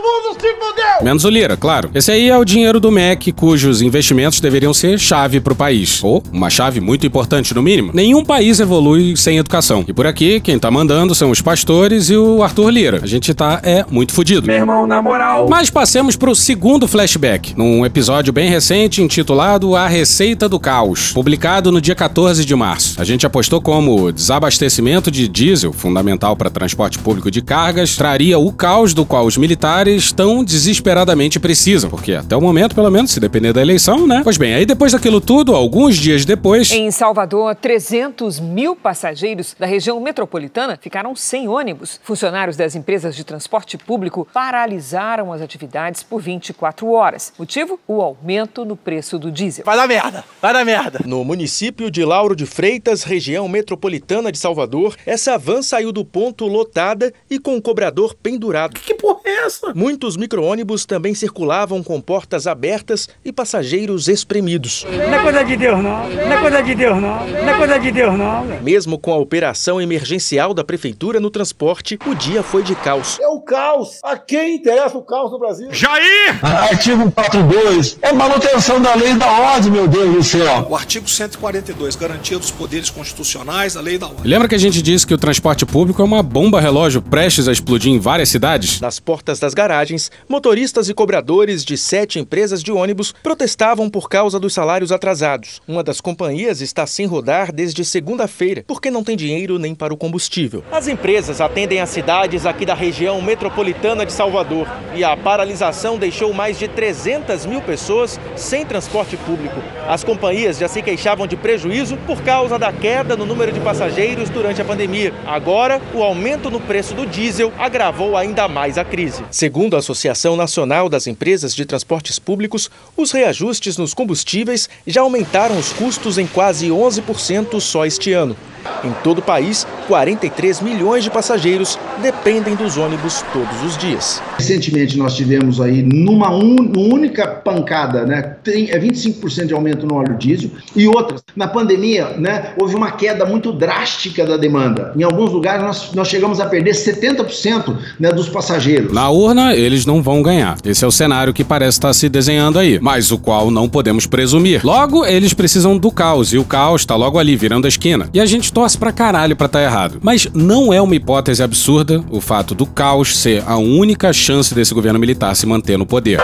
Menos 1.01 1.23
o 1.23 1.29
Lira, 1.29 1.55
claro. 1.55 1.89
Esse 1.93 2.11
aí 2.11 2.29
é 2.29 2.37
o 2.37 2.45
dinheiro 2.45 2.79
do 2.79 2.91
MEC, 2.91 3.31
cujos 3.31 3.81
investimentos 3.81 4.39
deveriam 4.39 4.73
ser 4.73 4.99
chave 4.99 5.39
para 5.39 5.53
o 5.53 5.55
país. 5.55 6.03
Ou 6.03 6.23
uma 6.31 6.49
chave 6.49 6.79
muito 6.79 7.05
importante, 7.05 7.53
no 7.53 7.61
mínimo. 7.61 7.91
Nenhum 7.93 8.23
país 8.23 8.59
evolui 8.59 9.15
sem 9.15 9.37
educação. 9.37 9.83
E 9.87 9.93
por 9.93 10.07
aqui, 10.07 10.39
quem 10.39 10.57
tá 10.57 10.71
mandando 10.71 11.13
são 11.13 11.29
os 11.31 11.41
pastores 11.41 12.09
e 12.09 12.17
o 12.17 12.43
Arthur 12.43 12.69
Lira. 12.69 12.99
A 13.03 13.07
gente 13.07 13.33
tá, 13.33 13.59
é, 13.63 13.85
muito 13.89 14.13
fudido. 14.13 14.47
Meu 14.47 14.55
irmão, 14.55 14.87
na 14.87 15.01
moral. 15.01 15.47
Mas 15.49 15.69
passemos 15.69 16.15
pro 16.15 16.35
segundo 16.35 16.87
flashback, 16.87 17.53
num 17.57 17.85
episódio 17.85 18.33
bem 18.33 18.49
recente 18.49 19.01
intitulado 19.01 19.75
A 19.75 19.87
Receita 19.87 20.49
do 20.49 20.59
Caos, 20.59 21.11
publicado 21.13 21.71
no 21.71 21.79
dia 21.79 21.95
14 21.95 22.43
de 22.45 22.55
março. 22.55 22.99
A 22.99 23.03
gente 23.03 23.25
apostou 23.25 23.61
como 23.61 24.11
desabastecimento 24.11 25.11
de 25.11 25.27
diesel, 25.27 25.71
fundamental 25.71 26.35
para 26.35 26.49
transporte 26.49 26.99
público 26.99 27.29
de 27.29 27.41
cargas, 27.41 27.95
traria 27.95 28.37
o 28.39 28.51
caos 28.51 28.93
do 28.93 29.05
qual 29.05 29.25
os 29.25 29.37
militares 29.37 30.11
tão 30.11 30.43
desesperadamente 30.87 31.37
precisam, 31.37 31.89
porque 31.89 32.13
até 32.13 32.35
o 32.35 32.39
momento, 32.39 32.73
pelo 32.73 32.89
menos, 32.89 33.11
se 33.11 33.19
depender 33.19 33.51
da 33.51 33.61
eleição, 33.61 34.07
né? 34.07 34.21
Pois 34.23 34.37
bem, 34.37 34.53
aí 34.53 34.65
depois 34.65 34.93
daquilo 34.93 35.19
tudo, 35.19 35.53
alguns 35.53 35.97
dias 35.97 36.23
depois, 36.23 36.71
Em 36.71 36.89
Salvador, 36.91 37.55
300 37.55 38.39
mil 38.39 38.73
passageiros 38.73 39.53
da 39.59 39.65
região 39.65 39.99
metropolitana 39.99 40.79
ficaram 40.81 41.13
sem 41.13 41.47
ônibus. 41.47 41.99
Funcionários 42.03 42.55
das 42.55 42.73
empresas 42.73 43.15
de 43.15 43.25
transporte 43.25 43.77
público 43.77 44.25
paralisaram 44.33 45.33
as 45.33 45.41
atividades 45.41 46.03
por 46.03 46.21
24 46.21 46.89
horas. 46.89 47.33
Motivo? 47.37 47.77
O 47.85 48.01
aumento 48.01 48.63
no 48.63 48.77
preço 48.77 49.19
do 49.19 49.29
diesel. 49.29 49.65
Vai 49.65 49.75
dar 49.75 49.87
merda! 49.87 50.23
Vai 50.41 50.53
dar 50.53 50.63
merda! 50.63 51.01
No 51.05 51.23
município 51.25 51.91
de 51.91 52.05
Lauro 52.05 52.35
de 52.35 52.45
Freitas, 52.45 53.03
região 53.03 53.47
metropolitana 53.49 54.31
de 54.31 54.37
Salvador, 54.37 54.95
essa 55.05 55.37
van 55.37 55.61
saiu 55.61 55.91
do 55.91 56.05
ponto 56.05 56.45
lotada 56.47 57.13
e 57.29 57.39
com 57.39 57.57
o 57.57 57.61
cobrador 57.61 58.15
pendurado. 58.15 58.79
Que 58.79 58.93
porra 58.93 59.16
é 59.27 59.45
essa? 59.45 59.73
Muitos 59.73 60.17
micro-ônibus 60.17 60.85
também 60.85 61.13
circulavam 61.13 61.83
com 61.83 61.99
portas 62.01 62.47
abertas 62.47 63.09
e 63.23 63.31
passageiros 63.31 64.07
espremidos. 64.07 64.85
Não 64.89 65.13
é 65.13 65.21
coisa 65.21 65.43
de 65.43 65.57
Deus, 65.57 65.83
não. 65.83 66.09
Não 66.09 66.31
é 66.31 66.41
coisa 66.41 66.61
de 66.61 66.75
Deus, 66.75 67.01
não. 67.01 67.27
Não 67.27 67.49
é 67.49 67.57
coisa 67.57 67.79
de 67.79 67.91
Deus, 67.91 68.17
não. 68.17 68.45
Mesmo 68.61 68.97
com 68.97 69.13
a 69.13 69.17
operação 69.17 69.81
emergencial 69.81 70.53
da 70.53 70.63
prefeitura 70.63 71.19
no 71.19 71.29
transporte, 71.29 71.99
o 72.05 72.15
dia 72.15 72.41
foi 72.41 72.63
de 72.63 72.75
caos. 72.75 73.19
É 73.19 73.27
o 73.27 73.39
caos. 73.41 73.99
A 74.03 74.17
quem 74.17 74.55
interessa 74.55 74.97
o 74.97 75.03
caos 75.03 75.31
no 75.31 75.39
Brasil? 75.39 75.67
Jair! 75.71 76.39
Artigo 76.43 77.11
42. 77.11 77.97
É 78.01 78.11
manutenção 78.13 78.81
da 78.81 78.95
lei 78.95 79.11
e 79.11 79.15
da 79.15 79.31
ordem, 79.31 79.71
meu 79.71 79.87
Deus 79.87 80.15
do 80.15 80.23
céu. 80.23 80.67
O 80.69 80.75
artigo 80.75 81.07
142, 81.07 81.95
garantia 81.95 82.39
dos 82.39 82.51
poderes 82.51 82.89
constitucionais, 82.89 83.75
a 83.77 83.81
lei 83.81 83.95
e 83.95 83.97
da 83.97 84.07
ordem. 84.07 84.23
lembra 84.23 84.47
que 84.47 84.55
a 84.55 84.59
gente 84.59 84.81
disse 84.81 85.05
que 85.05 85.13
o 85.13 85.17
transporte 85.17 85.65
público 85.65 86.01
é 86.01 86.05
uma 86.05 86.23
bomba 86.23 86.59
relógio 86.59 87.01
prestes 87.01 87.47
a 87.47 87.51
explodir 87.51 87.91
em 87.91 87.99
várias 87.99 88.29
cidades? 88.29 88.79
Nas 88.79 88.99
portas 88.99 89.16
das 89.23 89.53
garagens, 89.53 90.11
motoristas 90.27 90.89
e 90.89 90.93
cobradores 90.93 91.63
de 91.63 91.77
sete 91.77 92.19
empresas 92.19 92.63
de 92.63 92.71
ônibus 92.71 93.13
protestavam 93.23 93.89
por 93.89 94.09
causa 94.09 94.39
dos 94.39 94.53
salários 94.53 94.91
atrasados. 94.91 95.61
Uma 95.67 95.83
das 95.83 95.99
companhias 95.99 96.61
está 96.61 96.87
sem 96.87 97.05
rodar 97.05 97.51
desde 97.51 97.83
segunda-feira, 97.83 98.63
porque 98.65 98.89
não 98.89 99.03
tem 99.03 99.17
dinheiro 99.17 99.59
nem 99.59 99.75
para 99.75 99.93
o 99.93 99.97
combustível. 99.97 100.63
As 100.71 100.87
empresas 100.87 101.41
atendem 101.41 101.79
as 101.79 101.89
cidades 101.89 102.45
aqui 102.45 102.65
da 102.65 102.73
região 102.73 103.21
metropolitana 103.21 104.05
de 104.05 104.13
Salvador 104.13 104.67
e 104.95 105.03
a 105.03 105.15
paralisação 105.15 105.97
deixou 105.97 106.33
mais 106.33 106.57
de 106.57 106.67
300 106.67 107.45
mil 107.45 107.61
pessoas 107.61 108.19
sem 108.35 108.65
transporte 108.65 109.17
público. 109.17 109.61
As 109.87 110.03
companhias 110.03 110.57
já 110.57 110.67
se 110.67 110.81
queixavam 110.81 111.27
de 111.27 111.35
prejuízo 111.35 111.97
por 112.05 112.21
causa 112.21 112.59
da 112.59 112.71
queda 112.71 113.15
no 113.15 113.25
número 113.25 113.51
de 113.51 113.59
passageiros 113.59 114.29
durante 114.29 114.61
a 114.61 114.65
pandemia. 114.65 115.13
Agora, 115.25 115.81
o 115.93 116.03
aumento 116.03 116.49
no 116.49 116.59
preço 116.59 116.93
do 116.93 117.05
diesel 117.05 117.51
agravou 117.57 118.17
ainda 118.17 118.47
mais 118.47 118.77
a 118.77 118.83
crise. 118.83 119.06
Segundo 119.31 119.75
a 119.75 119.79
Associação 119.79 120.35
Nacional 120.35 120.89
das 120.89 121.07
Empresas 121.07 121.53
de 121.55 121.65
Transportes 121.65 122.19
Públicos, 122.19 122.69
os 122.95 123.11
reajustes 123.11 123.77
nos 123.77 123.93
combustíveis 123.93 124.69
já 124.85 125.01
aumentaram 125.01 125.57
os 125.57 125.71
custos 125.73 126.17
em 126.17 126.27
quase 126.27 126.67
11% 126.69 127.59
só 127.59 127.85
este 127.85 128.13
ano. 128.13 128.35
Em 128.83 128.91
todo 129.01 129.19
o 129.19 129.21
país, 129.21 129.65
43 129.87 130.59
milhões 130.61 131.01
de 131.03 131.09
passageiros 131.09 131.79
dependem 132.01 132.53
dos 132.53 132.75
ônibus 132.75 133.23
todos 133.31 133.63
os 133.63 133.77
dias. 133.77 134.21
Recentemente 134.37 134.97
nós 134.97 135.15
tivemos 135.15 135.61
aí 135.61 135.81
numa 135.81 136.29
un- 136.35 136.73
única 136.75 137.25
pancada, 137.27 138.05
né, 138.05 138.35
tem, 138.43 138.69
é 138.69 138.77
25% 138.77 139.45
de 139.47 139.53
aumento 139.53 139.85
no 139.87 139.95
óleo 139.95 140.15
diesel 140.17 140.51
e 140.75 140.85
outras. 140.85 141.23
Na 141.35 141.47
pandemia, 141.47 142.09
né, 142.17 142.53
houve 142.59 142.75
uma 142.75 142.91
queda 142.91 143.25
muito 143.25 143.53
drástica 143.53 144.25
da 144.25 144.35
demanda. 144.35 144.91
Em 144.97 145.03
alguns 145.03 145.31
lugares 145.31 145.63
nós, 145.63 145.93
nós 145.93 146.07
chegamos 146.09 146.41
a 146.41 146.45
perder 146.47 146.71
70% 146.71 147.77
né, 147.99 148.11
dos 148.11 148.27
passageiros. 148.27 148.91
Na 148.97 149.11
urna, 149.11 149.53
eles 149.55 149.85
não 149.85 150.01
vão 150.01 150.23
ganhar. 150.23 150.57
Esse 150.65 150.83
é 150.83 150.87
o 150.87 150.91
cenário 150.91 151.31
que 151.31 151.43
parece 151.43 151.77
estar 151.77 151.93
se 151.93 152.09
desenhando 152.09 152.57
aí, 152.57 152.79
mas 152.81 153.11
o 153.11 153.19
qual 153.19 153.51
não 153.51 153.69
podemos 153.69 154.07
presumir. 154.07 154.65
Logo, 154.65 155.05
eles 155.05 155.35
precisam 155.35 155.77
do 155.77 155.91
caos, 155.91 156.33
e 156.33 156.39
o 156.39 156.43
caos 156.43 156.83
tá 156.83 156.95
logo 156.95 157.19
ali, 157.19 157.35
virando 157.35 157.65
a 157.65 157.67
esquina. 157.67 158.09
E 158.11 158.19
a 158.19 158.25
gente 158.25 158.51
torce 158.51 158.75
pra 158.75 158.91
caralho 158.91 159.35
pra 159.35 159.47
tá 159.47 159.61
errado. 159.61 159.99
Mas 160.01 160.27
não 160.33 160.73
é 160.73 160.81
uma 160.81 160.95
hipótese 160.95 161.43
absurda 161.43 162.03
o 162.09 162.19
fato 162.19 162.55
do 162.55 162.65
caos 162.65 163.15
ser 163.15 163.43
a 163.45 163.55
única 163.55 164.11
chance 164.11 164.55
desse 164.55 164.73
governo 164.73 164.97
militar 164.97 165.35
se 165.35 165.45
manter 165.45 165.77
no 165.77 165.85
poder. 165.85 166.19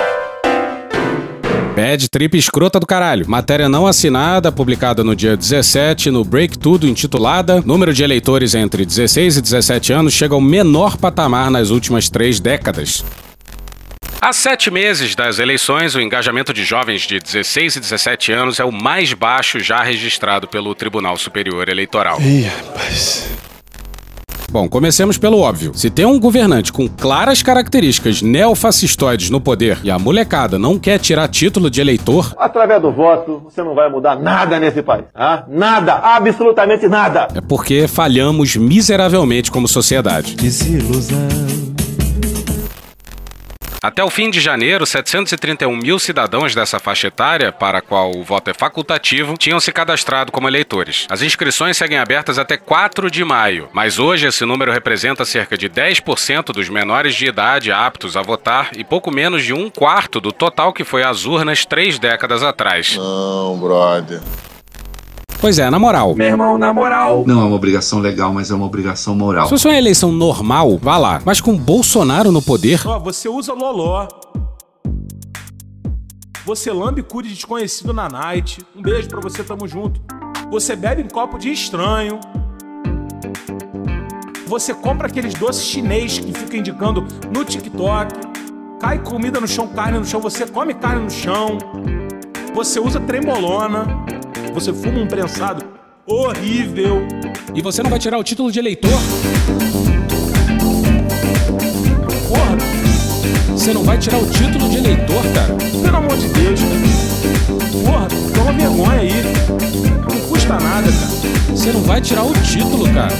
Bad 1.75 2.08
trip 2.08 2.38
escrota 2.38 2.80
do 2.80 2.86
caralho. 2.86 3.27
Matéria 3.27 3.68
não 3.68 3.88
assinada, 3.88 4.51
publicada 4.51 5.03
no 5.03 5.15
dia 5.15 5.36
17 5.36 6.12
no 6.12 6.24
Break 6.24 6.60
Tudo, 6.60 6.88
intitulada 6.88 7.62
Número 7.65 7.92
de 7.92 8.03
eleitores 8.03 8.53
entre 8.53 8.86
16 8.86 9.38
e 9.38 9.42
17 9.42 9.92
anos 9.92 10.13
chega 10.13 10.36
ao 10.36 10.42
menor 10.42 10.98
patamar 10.98 11.50
nas 11.50 11.72
últimas 11.72 12.10
três 12.10 12.39
décadas. 12.39 13.03
Há 14.22 14.32
sete 14.32 14.70
meses 14.70 15.15
das 15.15 15.39
eleições, 15.39 15.96
o 15.96 16.00
engajamento 16.00 16.53
de 16.53 16.63
jovens 16.63 17.01
de 17.01 17.20
16 17.20 17.77
e 17.77 17.80
17 17.80 18.32
anos 18.32 18.60
é 18.60 18.63
o 18.63 18.72
mais 18.72 19.12
baixo 19.13 19.60
já 19.60 19.82
registrado 19.82 20.48
pelo 20.48 20.75
Tribunal 20.75 21.18
Superior 21.18 21.68
Eleitoral. 21.68 22.22
Ih, 22.22 22.44
rapaz. 22.44 23.27
Bom, 24.53 24.69
comecemos 24.69 25.17
pelo 25.17 25.39
óbvio. 25.39 25.72
Se 25.74 25.89
tem 25.89 26.05
um 26.05 26.19
governante 26.19 26.72
com 26.72 26.88
claras 26.88 27.41
características 27.41 28.22
neofascistoides 28.22 29.31
no 29.31 29.41
poder 29.41 29.79
e 29.83 29.89
a 29.89 29.98
molecada 29.98 30.60
não 30.60 30.77
quer 30.77 31.00
tirar 31.00 31.27
título 31.27 31.72
de 31.72 31.81
eleitor, 31.81 32.36
Através 32.38 32.79
do 32.79 32.91
voto, 32.91 33.41
você 33.45 33.63
não 33.63 33.74
vai 33.74 33.89
mudar 33.89 34.15
nada 34.15 34.60
nesse 34.60 34.83
país. 34.83 35.05
Ah? 35.15 35.43
Nada, 35.48 35.95
absolutamente 35.95 36.88
nada. 36.88 37.29
é 37.33 37.41
porque 37.41 37.88
falhamos 37.88 38.55
miseravelmente 38.55 39.50
como 39.51 39.67
sociedade. 39.67 40.36
Desilusão. 40.36 41.17
Até 43.84 44.02
o 44.02 44.10
fim 44.10 44.30
de 44.30 44.40
janeiro, 44.40 44.86
731 44.86 45.75
mil 45.75 46.00
cidadãos 46.00 46.56
dessa 46.56 46.80
faixa 46.80 47.08
etária, 47.08 47.52
para 47.52 47.80
a 47.80 47.82
qual 47.82 48.16
o 48.16 48.24
voto 48.24 48.50
é 48.50 48.54
facultativo, 48.54 49.36
tinham 49.38 49.60
se 49.60 49.74
cadastrado 49.74 50.32
como 50.32 50.48
eleitores. 50.48 51.06
As 51.10 51.22
inscrições 51.22 51.75
seguem 51.75 51.98
abertas 51.98 52.40
até 52.40 52.56
4 52.56 53.12
de 53.12 53.25
maio, 53.25 53.68
mas 53.74 54.00
hoje 54.00 54.25
esse 54.25 54.46
número 54.46 54.72
representa 54.72 55.25
cerca 55.25 55.58
de 55.58 55.70
10% 55.70 56.54
dos 56.54 56.70
menores 56.70 57.13
de 57.13 57.25
idade 57.25 57.74
aptos 57.74 58.16
a 58.16 58.22
votar 58.22 58.70
e 58.74 58.86
pouco 58.86 59.12
menos 59.12 59.44
de 59.44 59.52
um 59.52 59.70
quarto 59.70 60.22
do 60.22 60.32
total 60.32 60.72
que 60.72 60.86
foi 60.86 61.04
às 61.04 61.25
urnas 61.25 61.66
três 61.66 62.00
décadas 62.00 62.42
atrás. 62.42 62.96
Não, 62.96 63.60
brother. 63.60 64.22
Pois 65.44 65.60
é, 65.60 65.70
na 65.70 65.78
moral. 65.78 66.16
Meu 66.16 66.26
irmão, 66.26 66.58
na 66.58 66.72
moral. 66.72 67.26
Não 67.28 67.42
é 67.42 67.44
uma 67.44 67.56
obrigação 67.58 68.00
legal, 68.00 68.34
mas 68.34 68.50
é 68.50 68.56
uma 68.56 68.66
obrigação 68.66 69.14
moral. 69.14 69.44
Se 69.44 69.50
fosse 69.50 69.68
uma 69.68 69.76
eleição 69.76 70.10
normal, 70.10 70.78
vá 70.78 70.98
lá. 70.98 71.22
Mas 71.26 71.42
com 71.42 71.58
Bolsonaro 71.58 72.32
no 72.32 72.42
poder, 72.42 72.80
Ó, 72.88 72.98
você 72.98 73.28
usa 73.28 73.52
loló. 73.52 74.08
Você 76.46 76.72
lambe 76.72 77.04
cu 77.04 77.22
de 77.22 77.28
desconhecido 77.28 77.94
na 77.94 78.08
night. 78.08 78.66
Um 78.74 78.82
beijo 78.82 79.10
pra 79.10 79.20
você, 79.20 79.44
tamo 79.44 79.68
junto. 79.68 80.00
Você 80.50 80.78
bebe 80.78 81.02
em 81.02 81.10
copo 81.10 81.38
de 81.38 81.52
estranho. 81.52 82.22
Você 84.48 84.74
compra 84.74 85.08
aqueles 85.08 85.34
doces 85.34 85.66
chinês 85.66 86.20
que 86.20 86.32
fica 86.32 86.56
indicando 86.56 87.06
no 87.30 87.44
TikTok. 87.44 88.14
Cai 88.80 88.98
comida 89.00 89.42
no 89.42 89.48
chão, 89.50 89.68
carne 89.68 90.00
no 90.00 90.06
chão. 90.06 90.22
Você 90.22 90.48
come 90.48 90.74
carne 90.74 91.04
no 91.04 91.12
chão. 91.12 91.58
Você 92.56 92.80
usa 92.80 93.02
trembolona. 93.02 94.23
Você 94.54 94.74
fuma 94.74 95.00
um 95.00 95.08
prensado 95.08 95.66
horrível. 96.06 97.08
E 97.54 97.62
você 97.62 97.82
não 97.84 97.90
vai 97.90 98.00
tirar 98.00 98.18
o 98.18 98.24
título 98.24 98.52
de 98.52 98.60
eleitor? 98.60 98.92
Porra, 102.28 102.58
Você 103.52 103.74
não 103.74 103.84
vai 103.84 103.98
tirar 103.98 104.18
o 104.18 104.25
título 104.30 104.70
de 104.70 104.78
eleitor, 104.78 105.24
cara? 105.34 105.54
pelo 105.84 105.98
amor 105.98 106.18
de 106.18 106.28
Deus, 106.30 106.60
cara. 106.62 107.84
Porra, 107.84 108.08
toma 108.34 108.54
vergonha 108.54 109.00
aí. 109.00 109.12
Não 110.10 110.20
custa 110.30 110.54
nada, 110.54 110.92
cara. 110.92 111.24
Você 111.56 111.72
não 111.72 111.82
vai 111.82 112.02
tirar 112.02 112.24
o 112.24 112.34
título, 112.34 112.86
cara. 112.94 113.13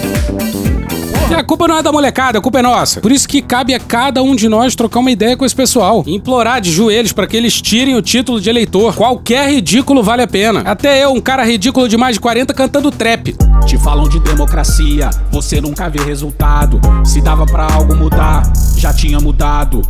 E 1.34 1.36
a 1.36 1.44
culpa 1.44 1.68
não 1.68 1.80
é 1.80 1.82
da 1.82 1.92
molecada, 1.92 2.38
a 2.38 2.42
culpa 2.42 2.60
é 2.60 2.62
nossa. 2.62 3.02
Por 3.02 3.12
isso 3.12 3.28
que 3.28 3.42
cabe 3.42 3.74
a 3.74 3.80
cada 3.80 4.22
um 4.22 4.36
de 4.36 4.48
nós 4.48 4.76
trocar 4.76 5.00
uma 5.00 5.10
ideia 5.10 5.36
com 5.36 5.44
esse 5.44 5.56
pessoal. 5.56 6.04
Implorar 6.06 6.62
de 6.62 6.72
joelhos 6.72 7.12
para 7.12 7.26
que 7.26 7.36
eles 7.36 7.60
tirem 7.60 7.96
o 7.96 8.04
título 8.04 8.40
de 8.40 8.52
eleitor. 8.52 8.96
Qualquer 8.96 9.50
ridículo 9.50 10.04
vale 10.04 10.22
a 10.22 10.28
pena. 10.28 10.60
Até 10.60 11.04
eu, 11.04 11.12
um 11.12 11.20
cara 11.20 11.44
ridículo 11.44 11.90
de 11.90 11.98
mais 11.98 12.18
de 12.18 12.20
40, 12.20 12.54
cantando 12.54 12.92
trap. 12.92 13.36
Te 13.66 13.80
falam 13.80 14.08
de 14.08 14.20
democracia, 14.20 15.10
você 15.32 15.60
nunca 15.60 15.90
vê 15.90 16.04
resultado. 16.04 16.80
Se 17.04 17.20
dava 17.20 17.48
pra 17.48 17.66
algo 17.66 17.96
mudar, 17.96 18.44
já 18.78 18.94
tinha 18.94 19.20
mudado. 19.20 19.82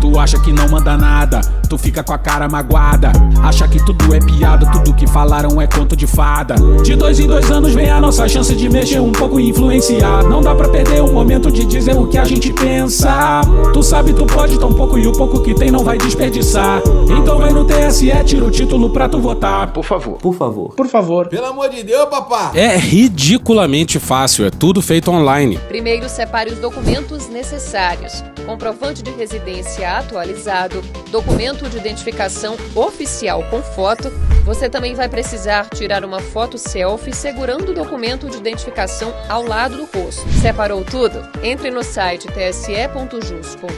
Tu 0.00 0.18
acha 0.18 0.38
que 0.38 0.52
não 0.52 0.68
manda 0.68 0.96
nada, 0.96 1.40
tu 1.68 1.76
fica 1.76 2.02
com 2.02 2.12
a 2.12 2.18
cara 2.18 2.48
magoada. 2.48 3.12
Acha 3.42 3.66
que 3.66 3.84
tudo 3.84 4.14
é 4.14 4.20
piada, 4.20 4.66
tudo 4.70 4.94
que 4.94 5.06
falaram 5.06 5.60
é 5.60 5.66
conto 5.66 5.96
de 5.96 6.06
fada. 6.06 6.54
De 6.82 6.94
dois 6.94 7.18
em 7.18 7.26
dois 7.26 7.50
anos 7.50 7.74
vem 7.74 7.90
a 7.90 8.00
nossa 8.00 8.28
chance 8.28 8.54
de 8.54 8.68
mexer 8.68 9.00
um 9.00 9.12
pouco 9.12 9.40
e 9.40 9.48
influenciar. 9.48 10.22
Não 10.24 10.40
dá 10.40 10.54
pra 10.54 10.68
perder 10.68 11.02
o 11.02 11.12
momento 11.12 11.50
de 11.50 11.64
dizer 11.64 11.96
o 11.96 12.06
que 12.06 12.18
a 12.18 12.24
gente 12.24 12.52
pensa. 12.52 13.40
Tu 13.72 13.82
sabe, 13.82 14.12
tu 14.12 14.24
pode 14.26 14.58
tão 14.58 14.72
pouco 14.72 14.98
e 14.98 15.06
o 15.06 15.12
pouco 15.12 15.40
que 15.40 15.54
tem 15.54 15.70
não 15.70 15.84
vai 15.84 15.98
desperdiçar. 15.98 16.80
Então 17.18 17.38
vai 17.38 17.50
no 17.50 17.64
TSE, 17.64 18.10
tira 18.24 18.44
o 18.44 18.50
título 18.50 18.90
pra 18.90 19.08
tu 19.08 19.20
votar. 19.20 19.72
Por 19.72 19.84
favor. 19.84 20.18
Por 20.18 20.34
favor. 20.34 20.74
Por 20.74 20.86
favor. 20.86 21.28
Pelo 21.28 21.46
amor 21.46 21.68
de 21.70 21.82
Deus, 21.82 22.08
papá. 22.08 22.52
É 22.54 22.76
ridiculamente 22.76 23.98
fácil, 23.98 24.46
é 24.46 24.50
tudo 24.50 24.80
feito 24.80 25.10
online. 25.10 25.58
Primeiro, 25.68 26.08
separe 26.08 26.50
os 26.50 26.58
documentos 26.58 27.28
necessários: 27.28 28.24
comprovante 28.46 29.02
de 29.02 29.10
residência 29.10 29.77
atualizado, 29.84 30.82
documento 31.10 31.68
de 31.68 31.76
identificação 31.76 32.56
oficial 32.74 33.42
com 33.50 33.62
foto. 33.62 34.10
Você 34.44 34.68
também 34.68 34.94
vai 34.94 35.08
precisar 35.08 35.68
tirar 35.68 36.04
uma 36.04 36.20
foto 36.20 36.56
selfie 36.56 37.14
segurando 37.14 37.70
o 37.70 37.74
documento 37.74 38.28
de 38.28 38.36
identificação 38.36 39.14
ao 39.28 39.42
lado 39.42 39.76
do 39.76 39.84
rosto. 39.84 40.26
Separou 40.40 40.84
tudo? 40.84 41.20
Entre 41.42 41.70
no 41.70 41.82
site 41.82 42.26
tse.jus.br 42.28 43.68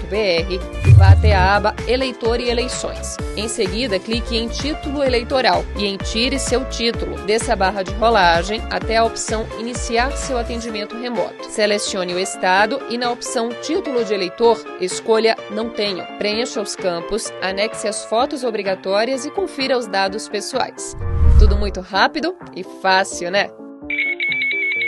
e 0.88 0.92
vá 0.92 1.08
até 1.08 1.34
a 1.34 1.56
aba 1.56 1.74
Eleitor 1.88 2.40
e 2.40 2.48
Eleições. 2.48 3.16
Em 3.36 3.48
seguida, 3.48 3.98
clique 3.98 4.36
em 4.36 4.48
Título 4.48 5.02
Eleitoral 5.02 5.64
e 5.76 5.86
em 5.86 5.96
Tire 5.96 6.38
seu 6.38 6.64
título. 6.66 7.16
Desça 7.26 7.52
a 7.52 7.56
barra 7.56 7.82
de 7.82 7.92
rolagem 7.94 8.62
até 8.70 8.96
a 8.96 9.04
opção 9.04 9.46
Iniciar 9.58 10.12
seu 10.12 10.38
atendimento 10.38 10.96
remoto. 10.96 11.50
Selecione 11.50 12.14
o 12.14 12.18
estado 12.18 12.80
e 12.88 12.96
na 12.96 13.10
opção 13.10 13.50
Título 13.62 14.04
de 14.04 14.14
Eleitor, 14.14 14.62
escolha 14.80 15.36
Não 15.50 15.70
Tenho. 15.90 16.06
Preencha 16.18 16.60
os 16.60 16.76
campos, 16.76 17.32
anexe 17.42 17.88
as 17.88 18.04
fotos 18.04 18.44
obrigatórias 18.44 19.24
e 19.24 19.30
confira 19.30 19.76
os 19.76 19.88
dados 19.88 20.28
pessoais. 20.28 20.96
Tudo 21.38 21.56
muito 21.56 21.80
rápido 21.80 22.36
e 22.54 22.62
fácil, 22.62 23.30
né? 23.30 23.50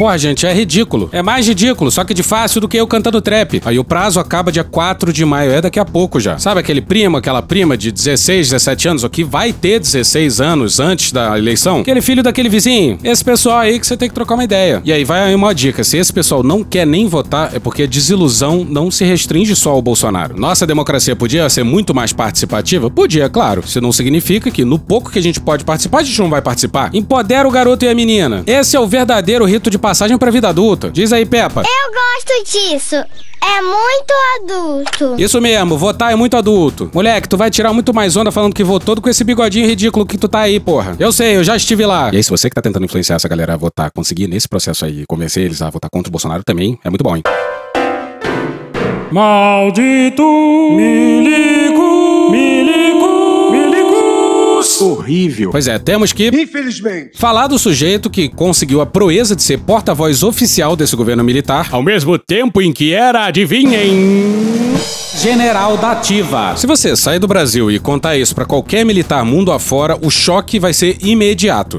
Pô, 0.03 0.19
gente, 0.19 0.45
é 0.45 0.53
ridículo. 0.53 1.09
É 1.13 1.23
mais 1.23 1.47
ridículo, 1.47 1.89
só 1.89 2.03
que 2.03 2.13
de 2.13 2.25
fácil 2.25 2.61
do 2.61 2.67
que 2.67 2.77
eu 2.77 2.89
cantando 2.89 3.23
trap. 3.23 3.63
Aí 3.65 3.79
o 3.79 3.85
prazo 3.85 4.19
acaba 4.19 4.51
dia 4.51 4.65
4 4.65 5.13
de 5.13 5.25
maio, 5.25 5.53
é 5.53 5.61
daqui 5.61 5.79
a 5.79 5.85
pouco 5.85 6.19
já. 6.19 6.39
Sabe 6.39 6.59
aquele 6.59 6.81
primo, 6.81 7.19
aquela 7.19 7.41
prima 7.41 7.77
de 7.77 7.93
16, 7.93 8.51
17 8.51 8.89
anos, 8.89 9.05
ou 9.05 9.11
que 9.11 9.23
vai 9.23 9.53
ter 9.53 9.79
16 9.79 10.41
anos 10.41 10.81
antes 10.81 11.13
da 11.13 11.39
eleição? 11.39 11.83
Aquele 11.83 12.03
filho 12.03 12.21
daquele 12.21 12.49
vizinho. 12.49 12.99
Esse 13.05 13.25
pessoal 13.25 13.59
aí 13.59 13.79
que 13.79 13.87
você 13.87 13.97
tem 13.97 14.09
que 14.09 14.15
trocar 14.15 14.35
uma 14.35 14.43
ideia. 14.43 14.83
E 14.85 14.93
aí 14.93 15.05
vai 15.05 15.23
aí 15.23 15.37
uma 15.37 15.55
dica: 15.55 15.85
se 15.85 15.97
esse 15.97 16.13
pessoal 16.13 16.43
não 16.43 16.65
quer 16.65 16.85
nem 16.85 17.07
votar, 17.07 17.55
é 17.55 17.61
porque 17.61 17.85
a 17.85 17.87
desilusão 17.87 18.67
não 18.69 18.91
se 18.91 19.05
restringe 19.05 19.55
só 19.55 19.71
ao 19.71 19.81
Bolsonaro. 19.81 20.37
Nossa 20.37 20.67
democracia 20.67 21.15
podia 21.15 21.49
ser 21.49 21.63
muito 21.63 21.95
mais 21.95 22.13
participativa? 22.13 22.91
Podia, 22.91 23.29
claro. 23.29 23.63
Isso 23.65 23.81
não 23.81 23.93
significa 23.93 24.51
que 24.51 24.65
no 24.65 24.81
pouco 24.81 25.13
que 25.13 25.21
a 25.21 25.23
gente 25.23 25.41
pode 25.41 25.65
participar, 25.65 26.01
a 26.01 26.03
gente 26.03 26.19
não 26.19 26.29
vai 26.29 26.43
participar. 26.43 26.91
Empodera 26.93 27.47
o 27.47 27.53
garoto 27.53 27.85
e 27.85 27.89
a 27.89 27.95
menina. 27.95 28.43
Esse 28.49 28.77
é 28.77 28.81
o 28.81 28.87
verdadeiro 28.89 29.45
rito 29.45 29.71
de 29.71 29.79
passagem 29.79 29.92
pra 30.19 30.31
vida 30.31 30.49
adulta. 30.49 30.91
Diz 30.91 31.13
aí, 31.13 31.25
Peppa. 31.27 31.63
Eu 31.63 31.93
gosto 31.93 32.53
disso. 32.53 32.97
É 32.97 33.61
muito 33.61 34.15
adulto. 34.41 35.21
Isso 35.21 35.41
mesmo, 35.41 35.77
votar 35.77 36.13
é 36.13 36.15
muito 36.15 36.37
adulto. 36.37 36.89
Moleque, 36.95 37.29
tu 37.29 37.37
vai 37.37 37.51
tirar 37.51 37.73
muito 37.73 37.93
mais 37.93 38.17
onda 38.17 38.31
falando 38.31 38.55
que 38.55 38.63
votou 38.63 38.95
do 38.95 39.03
que 39.03 39.11
esse 39.11 39.25
bigodinho 39.25 39.67
ridículo 39.67 40.07
que 40.07 40.17
tu 40.17 40.29
tá 40.29 40.41
aí, 40.41 40.61
porra. 40.61 40.95
Eu 40.99 41.11
sei, 41.13 41.37
eu 41.37 41.45
já 41.45 41.57
estive 41.57 41.85
lá. 41.85 42.11
E 42.13 42.17
aí, 42.17 42.23
se 42.23 42.31
você 42.31 42.49
que 42.49 42.55
tá 42.55 42.63
tentando 42.63 42.85
influenciar 42.85 43.17
essa 43.17 43.29
galera 43.29 43.55
a 43.55 43.57
votar, 43.57 43.91
conseguir 43.91 44.29
nesse 44.29 44.49
processo 44.49 44.85
aí, 44.85 45.05
convencer 45.09 45.45
eles 45.45 45.61
a 45.61 45.69
votar 45.71 45.91
contra 45.91 46.09
o 46.09 46.13
Bolsonaro 46.13 46.45
também, 46.45 46.79
é 46.85 46.89
muito 46.89 47.03
bom, 47.03 47.17
hein? 47.17 47.23
Maldito 49.11 50.23
milico, 50.75 51.62
Horrível. 54.81 55.51
Pois 55.51 55.67
é, 55.67 55.79
temos 55.79 56.13
que. 56.13 56.29
Infelizmente. 56.29 57.19
Falar 57.19 57.47
do 57.47 57.59
sujeito 57.59 58.11
que 58.11 58.29
conseguiu 58.29 58.81
a 58.81 58.87
proeza 58.87 59.37
de 59.37 59.43
ser 59.43 59.59
porta-voz 59.59 60.23
oficial 60.23 60.77
desse 60.77 60.97
governo 60.97 61.25
militar, 61.25 61.69
ao 61.71 61.83
mesmo 61.83 62.19
tempo 62.19 62.61
em 62.61 62.73
que 62.73 62.93
era, 62.93 63.27
adivinhem. 63.27 64.73
General 65.21 65.77
da 65.77 65.93
Ativa. 65.93 66.57
Se 66.57 66.67
você 66.67 66.97
sair 66.97 67.19
do 67.19 67.29
Brasil 67.29 67.71
e 67.71 67.79
contar 67.79 68.17
isso 68.17 68.35
pra 68.35 68.45
qualquer 68.45 68.85
militar 68.85 69.25
mundo 69.25 69.53
afora, 69.53 69.97
o 70.01 70.11
choque 70.11 70.59
vai 70.59 70.73
ser 70.73 70.97
imediato. 71.03 71.77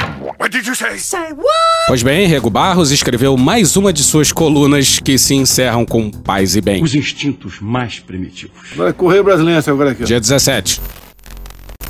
did 0.54 0.68
you 0.68 0.76
say? 0.76 0.98
Say 1.00 1.34
what? 1.34 1.64
Pois 1.88 2.04
bem, 2.04 2.28
Rego 2.28 2.50
Barros 2.50 2.92
escreveu 2.92 3.36
mais 3.36 3.76
uma 3.76 3.92
de 3.92 4.04
suas 4.04 4.32
colunas 4.32 5.00
que 5.00 5.18
se 5.18 5.34
encerram 5.34 5.84
com 5.84 6.12
paz 6.12 6.56
e 6.56 6.62
bem. 6.62 6.82
Os 6.84 6.94
instintos 6.94 7.60
mais 7.60 8.00
primitivos. 8.00 8.56
Vai 8.76 8.94
correr 8.94 9.24
brasileiro 9.24 9.64
agora 9.68 9.92
aqui. 9.92 10.04
Dia 10.04 10.20
17. 10.20 10.80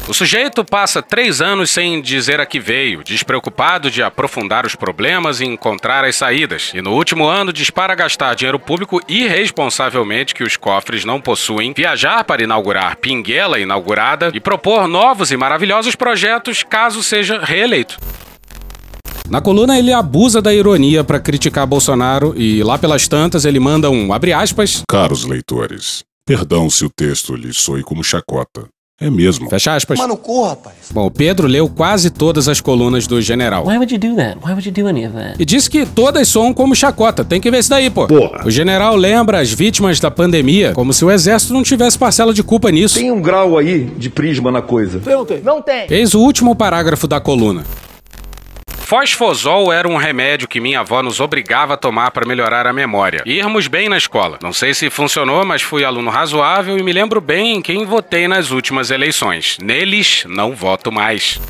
O 0.05 0.13
sujeito 0.13 0.65
passa 0.65 1.01
três 1.01 1.39
anos 1.39 1.71
sem 1.71 2.01
dizer 2.01 2.41
a 2.41 2.45
que 2.45 2.59
veio, 2.59 3.05
despreocupado 3.05 3.89
de 3.89 4.03
aprofundar 4.03 4.65
os 4.65 4.75
problemas 4.75 5.39
e 5.39 5.45
encontrar 5.45 6.03
as 6.03 6.17
saídas. 6.17 6.71
E 6.73 6.81
no 6.81 6.91
último 6.91 7.25
ano 7.25 7.53
dispara 7.53 7.93
a 7.93 7.95
gastar 7.95 8.35
dinheiro 8.35 8.59
público 8.59 8.99
irresponsavelmente 9.07 10.35
que 10.35 10.43
os 10.43 10.57
cofres 10.57 11.05
não 11.05 11.21
possuem, 11.21 11.73
viajar 11.73 12.25
para 12.25 12.43
inaugurar 12.43 12.97
Pinguela 12.97 13.57
inaugurada 13.57 14.29
e 14.33 14.41
propor 14.41 14.89
novos 14.89 15.31
e 15.31 15.37
maravilhosos 15.37 15.95
projetos 15.95 16.63
caso 16.63 17.01
seja 17.01 17.39
reeleito. 17.39 17.97
Na 19.29 19.39
coluna 19.39 19.79
ele 19.79 19.93
abusa 19.93 20.41
da 20.41 20.53
ironia 20.53 21.05
para 21.05 21.19
criticar 21.19 21.65
Bolsonaro 21.65 22.33
e 22.35 22.61
lá 22.61 22.77
pelas 22.77 23.07
tantas 23.07 23.45
ele 23.45 23.59
manda 23.59 23.89
um 23.89 24.11
abre 24.11 24.33
aspas. 24.33 24.83
Caros 24.87 25.23
leitores, 25.23 26.03
perdão 26.27 26.69
se 26.69 26.83
o 26.83 26.89
texto 26.89 27.37
lhe 27.37 27.53
soe 27.53 27.83
como 27.83 28.03
chacota. 28.03 28.72
É 29.03 29.09
mesmo. 29.09 29.49
Fecha 29.49 29.75
aspas. 29.75 29.99
Mano, 29.99 30.15
cu, 30.15 30.43
rapaz. 30.43 30.75
Bom, 30.91 31.09
Pedro 31.09 31.45
leu 31.45 31.67
quase 31.67 32.09
todas 32.09 32.47
as 32.47 32.61
colunas 32.61 33.05
do 33.05 33.21
general. 33.21 33.65
Why 33.65 33.75
would 33.77 33.93
you 33.93 33.99
do 33.99 34.15
that? 34.15 34.37
Why 34.41 34.51
would 34.51 34.65
you 34.65 34.71
do 34.71 34.87
any 34.87 35.05
of 35.05 35.13
that? 35.13 35.35
E 35.37 35.43
disse 35.43 35.69
que 35.69 35.85
todas 35.85 36.27
soam 36.29 36.53
como 36.53 36.73
chacota. 36.73 37.25
Tem 37.25 37.41
que 37.41 37.51
ver 37.51 37.59
isso 37.59 37.69
daí, 37.69 37.89
pô. 37.89 38.07
Porra. 38.07 38.45
O 38.45 38.49
general 38.49 38.95
lembra 38.95 39.41
as 39.41 39.51
vítimas 39.51 39.99
da 39.99 40.09
pandemia 40.09 40.71
como 40.73 40.93
se 40.93 41.03
o 41.03 41.11
exército 41.11 41.53
não 41.53 41.63
tivesse 41.63 41.97
parcela 41.97 42.33
de 42.33 42.41
culpa 42.43 42.71
nisso. 42.71 42.97
Tem 42.97 43.11
um 43.11 43.21
grau 43.21 43.57
aí 43.57 43.83
de 43.97 44.09
prisma 44.09 44.51
na 44.51 44.61
coisa. 44.61 45.01
Não 45.05 45.25
tem. 45.25 45.41
Não 45.41 45.61
tem. 45.61 45.85
Eis 45.89 46.13
o 46.13 46.21
último 46.21 46.55
parágrafo 46.55 47.07
da 47.07 47.19
coluna. 47.19 47.63
Fosfosol 48.93 49.73
era 49.73 49.89
um 49.89 49.97
remédio 49.97 50.47
que 50.47 50.59
minha 50.59 50.81
avó 50.81 51.01
nos 51.01 51.19
obrigava 51.19 51.73
a 51.73 51.77
tomar 51.77 52.11
para 52.11 52.27
melhorar 52.27 52.67
a 52.67 52.71
memória. 52.71 53.23
Irmos 53.25 53.65
bem 53.65 53.89
na 53.89 53.97
escola. 53.97 54.37
Não 54.39 54.53
sei 54.53 54.71
se 54.71 54.87
funcionou, 54.91 55.43
mas 55.43 55.63
fui 55.63 55.83
aluno 55.83 56.11
razoável 56.11 56.77
e 56.77 56.83
me 56.83 56.93
lembro 56.93 57.19
bem 57.19 57.55
em 57.55 57.61
quem 57.63 57.87
votei 57.87 58.27
nas 58.27 58.51
últimas 58.51 58.91
eleições. 58.91 59.57
Neles, 59.59 60.25
não 60.27 60.55
voto 60.55 60.91
mais. 60.91 61.41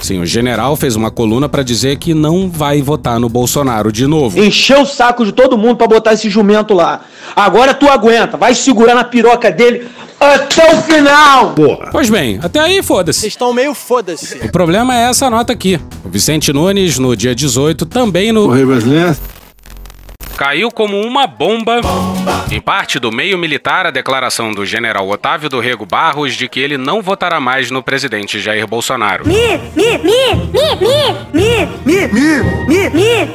Sim, 0.00 0.20
o 0.20 0.24
general 0.24 0.76
fez 0.76 0.96
uma 0.96 1.10
coluna 1.10 1.46
para 1.46 1.62
dizer 1.62 1.98
que 1.98 2.14
não 2.14 2.48
vai 2.48 2.80
votar 2.80 3.20
no 3.20 3.28
Bolsonaro 3.28 3.92
de 3.92 4.06
novo. 4.06 4.42
Encheu 4.42 4.80
o 4.80 4.86
saco 4.86 5.26
de 5.26 5.32
todo 5.32 5.58
mundo 5.58 5.76
pra 5.76 5.86
botar 5.86 6.14
esse 6.14 6.30
jumento 6.30 6.72
lá. 6.72 7.02
Agora 7.36 7.74
tu 7.74 7.86
aguenta, 7.86 8.38
vai 8.38 8.54
segurar 8.54 8.94
na 8.94 9.04
piroca 9.04 9.50
dele 9.50 9.86
até 10.20 10.74
o 10.74 10.82
final. 10.82 11.54
Porra. 11.54 11.88
Pois 11.90 12.10
bem, 12.10 12.38
até 12.42 12.60
aí 12.60 12.82
foda-se. 12.82 13.20
Vocês 13.20 13.32
estão 13.32 13.52
meio 13.54 13.74
foda-se. 13.74 14.36
O 14.44 14.52
problema 14.52 14.94
é 14.94 15.08
essa 15.08 15.30
nota 15.30 15.52
aqui. 15.52 15.80
O 16.04 16.10
Vicente 16.10 16.52
Nunes, 16.52 16.98
no 16.98 17.16
dia 17.16 17.34
18, 17.34 17.86
também 17.86 18.30
no. 18.30 18.44
Correio 18.44 18.66
brasileiro. 18.66 19.16
Caiu 20.40 20.70
como 20.70 20.98
uma 20.98 21.26
bomba, 21.26 21.82
em 22.50 22.62
parte 22.62 22.98
do 22.98 23.12
meio 23.12 23.36
militar, 23.36 23.84
a 23.84 23.90
declaração 23.90 24.52
do 24.52 24.64
general 24.64 25.06
Otávio 25.06 25.50
do 25.50 25.60
Rego 25.60 25.84
Barros 25.84 26.34
de 26.34 26.48
que 26.48 26.58
ele 26.58 26.78
não 26.78 27.02
votará 27.02 27.38
mais 27.38 27.70
no 27.70 27.82
presidente 27.82 28.40
Jair 28.40 28.66
Bolsonaro. 28.66 29.28
Mi, 29.28 29.60
mi, 29.76 29.98
mi, 29.98 30.34
mi, 30.50 30.88
mi, 31.30 31.68
mi, 31.84 32.08
mi, 32.08 32.08
mi, 32.08 32.48
mi, 32.66 32.88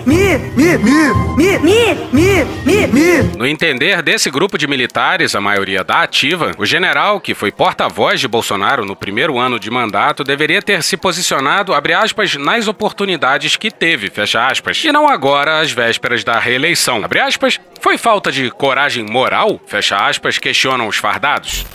mi, 0.04 0.08
mi, 0.08 0.78
mi, 0.80 1.20
mi, 1.38 1.60
mi, 1.60 2.06
mi, 2.12 2.46
mi, 2.66 2.88
mi. 2.88 3.38
No 3.38 3.46
entender 3.46 4.02
desse 4.02 4.32
grupo 4.32 4.58
de 4.58 4.66
militares, 4.66 5.36
a 5.36 5.42
maioria 5.42 5.84
da 5.84 6.02
ativa, 6.02 6.54
o 6.58 6.66
general, 6.66 7.22
que 7.22 7.36
foi 7.36 7.52
porta-voz 7.52 8.20
de 8.20 8.28
Bolsonaro 8.28 8.84
no 8.84 8.96
primeiro 8.96 9.38
ano 9.38 9.60
de 9.60 9.70
mandato, 9.70 10.24
deveria 10.24 10.60
ter 10.60 10.82
se 10.82 10.98
posicionado, 10.98 11.72
abre 11.72 11.94
aspas, 11.94 12.34
nas 12.36 12.68
oportunidades 12.68 13.58
que 13.58 13.70
teve, 13.70 14.10
fecha 14.10 14.48
aspas, 14.48 14.84
e 14.84 14.92
não 14.92 15.08
agora 15.08 15.60
às 15.60 15.72
vésperas 15.72 16.24
da 16.24 16.40
reeleição. 16.40 16.95
Abre 17.04 17.20
aspas, 17.20 17.60
foi 17.82 17.98
falta 17.98 18.32
de 18.32 18.50
coragem 18.52 19.04
moral? 19.04 19.60
Fecha 19.66 19.98
aspas, 19.98 20.38
questionam 20.38 20.88
os 20.88 20.98
fardados. 20.98 21.66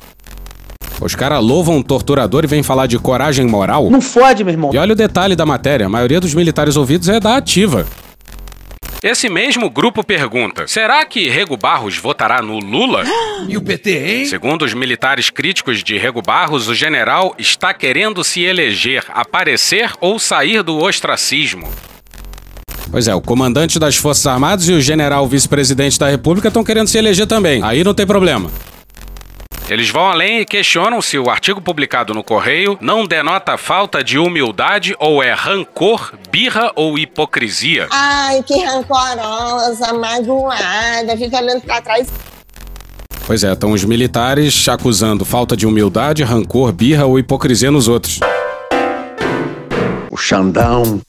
Os 1.00 1.14
caras 1.14 1.42
louvam 1.42 1.76
um 1.76 1.83
torturador 1.83 2.44
e 2.44 2.46
vêm 2.46 2.62
falar 2.62 2.87
de 2.87 2.98
coragem 2.98 3.46
moral? 3.46 3.90
Não 3.90 4.02
fode, 4.02 4.44
meu 4.44 4.52
irmão. 4.52 4.70
E 4.72 4.78
olha 4.78 4.92
o 4.92 4.96
detalhe 4.96 5.35
da 5.35 5.46
matéria: 5.46 5.87
a 5.87 5.88
maioria 5.88 6.20
dos 6.20 6.35
militares 6.35 6.76
ouvidos 6.76 7.09
é 7.09 7.18
da 7.18 7.37
ativa. 7.37 7.87
Esse 9.02 9.30
mesmo 9.30 9.70
grupo 9.70 10.04
pergunta: 10.04 10.66
será 10.66 11.02
que 11.06 11.26
Rego 11.26 11.56
Barros 11.56 11.96
votará 11.96 12.42
no 12.42 12.59
Lula? 12.59 13.04
E 13.48 13.56
o 13.56 13.62
PT, 13.62 13.90
hein? 13.90 14.24
Segundo 14.26 14.66
os 14.66 14.74
militares 14.74 15.30
críticos 15.30 15.83
de 15.83 15.96
Rego 15.96 16.20
Barros, 16.20 16.68
o 16.68 16.74
general 16.74 17.35
está 17.38 17.72
querendo 17.72 18.22
se 18.22 18.42
eleger, 18.42 19.02
aparecer 19.09 19.90
ou 19.98 20.18
sair 20.18 20.62
do 20.62 20.76
ostracismo. 20.76 21.66
Pois 22.90 23.07
é, 23.07 23.14
o 23.14 23.20
comandante 23.20 23.79
das 23.79 23.96
Forças 23.96 24.26
Armadas 24.26 24.68
e 24.68 24.72
o 24.72 24.81
general 24.81 25.26
vice-presidente 25.29 25.98
da 25.98 26.09
República 26.09 26.48
estão 26.48 26.64
querendo 26.64 26.88
se 26.88 26.98
eleger 26.98 27.26
também. 27.26 27.62
Aí 27.62 27.85
não 27.85 27.94
tem 27.94 28.07
problema. 28.07 28.50
Eles 29.68 29.88
vão 29.88 30.11
além 30.11 30.40
e 30.40 30.44
questionam 30.44 31.00
se 31.00 31.16
o 31.16 31.31
artigo 31.31 31.61
publicado 31.61 32.12
no 32.12 32.24
Correio 32.24 32.76
não 32.81 33.07
denota 33.07 33.57
falta 33.57 34.03
de 34.03 34.18
humildade 34.18 34.96
ou 34.98 35.22
é 35.22 35.33
rancor, 35.33 36.12
birra 36.33 36.72
ou 36.74 36.98
hipocrisia. 36.98 37.87
Ai, 37.92 38.42
que 38.42 38.64
rancorosa, 38.64 39.92
magoada, 39.92 41.16
fica 41.16 41.40
olhando 41.40 41.61
pra 41.61 41.81
trás. 41.81 42.09
Pois 43.24 43.44
é, 43.44 43.53
estão 43.53 43.70
os 43.70 43.85
militares 43.85 44.68
acusando 44.68 45.24
falta 45.24 45.57
de 45.57 45.64
humildade, 45.64 46.24
rancor, 46.24 46.72
birra 46.72 47.07
ou 47.07 47.16
hipocrisia 47.16 47.70
nos 47.70 47.87
outros. 47.87 48.18
O 50.11 50.16
Xandão. 50.16 51.00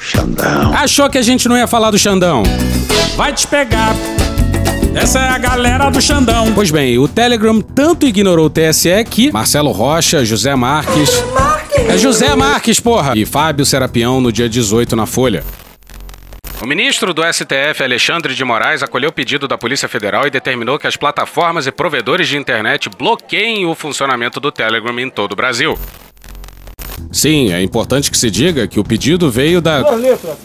Xandão. 0.00 0.72
Achou 0.74 1.08
que 1.10 1.18
a 1.18 1.22
gente 1.22 1.46
não 1.48 1.56
ia 1.56 1.66
falar 1.66 1.90
do 1.90 1.98
Xandão? 1.98 2.42
Vai 3.16 3.34
te 3.34 3.46
pegar. 3.46 3.94
Essa 4.94 5.20
é 5.20 5.28
a 5.28 5.38
galera 5.38 5.90
do 5.90 6.00
Xandão. 6.00 6.52
Pois 6.54 6.70
bem, 6.70 6.98
o 6.98 7.06
Telegram 7.06 7.60
tanto 7.60 8.06
ignorou 8.06 8.46
o 8.46 8.50
TSE 8.50 9.04
que 9.08 9.30
Marcelo 9.30 9.70
Rocha, 9.70 10.24
José 10.24 10.56
Marques. 10.56 11.10
É 11.88 11.96
José 11.98 12.34
Marques, 12.34 12.80
porra! 12.80 13.12
E 13.16 13.24
Fábio 13.24 13.64
Serapião 13.64 14.20
no 14.20 14.32
dia 14.32 14.48
18 14.48 14.96
na 14.96 15.06
Folha. 15.06 15.44
O 16.62 16.66
ministro 16.66 17.14
do 17.14 17.22
STF, 17.22 17.82
Alexandre 17.82 18.34
de 18.34 18.44
Moraes, 18.44 18.82
acolheu 18.82 19.10
o 19.10 19.12
pedido 19.12 19.46
da 19.48 19.56
Polícia 19.56 19.88
Federal 19.88 20.26
e 20.26 20.30
determinou 20.30 20.78
que 20.78 20.86
as 20.86 20.96
plataformas 20.96 21.66
e 21.66 21.72
provedores 21.72 22.28
de 22.28 22.36
internet 22.36 22.90
bloqueiem 22.90 23.66
o 23.66 23.74
funcionamento 23.74 24.40
do 24.40 24.50
Telegram 24.50 24.98
em 24.98 25.08
todo 25.08 25.32
o 25.32 25.36
Brasil. 25.36 25.78
Sim, 27.12 27.52
é 27.52 27.62
importante 27.62 28.10
que 28.10 28.18
se 28.18 28.30
diga 28.30 28.66
que 28.66 28.78
o 28.78 28.84
pedido 28.84 29.30
veio 29.30 29.60
da. 29.60 29.82
Duas 29.82 30.00
letras. 30.00 30.36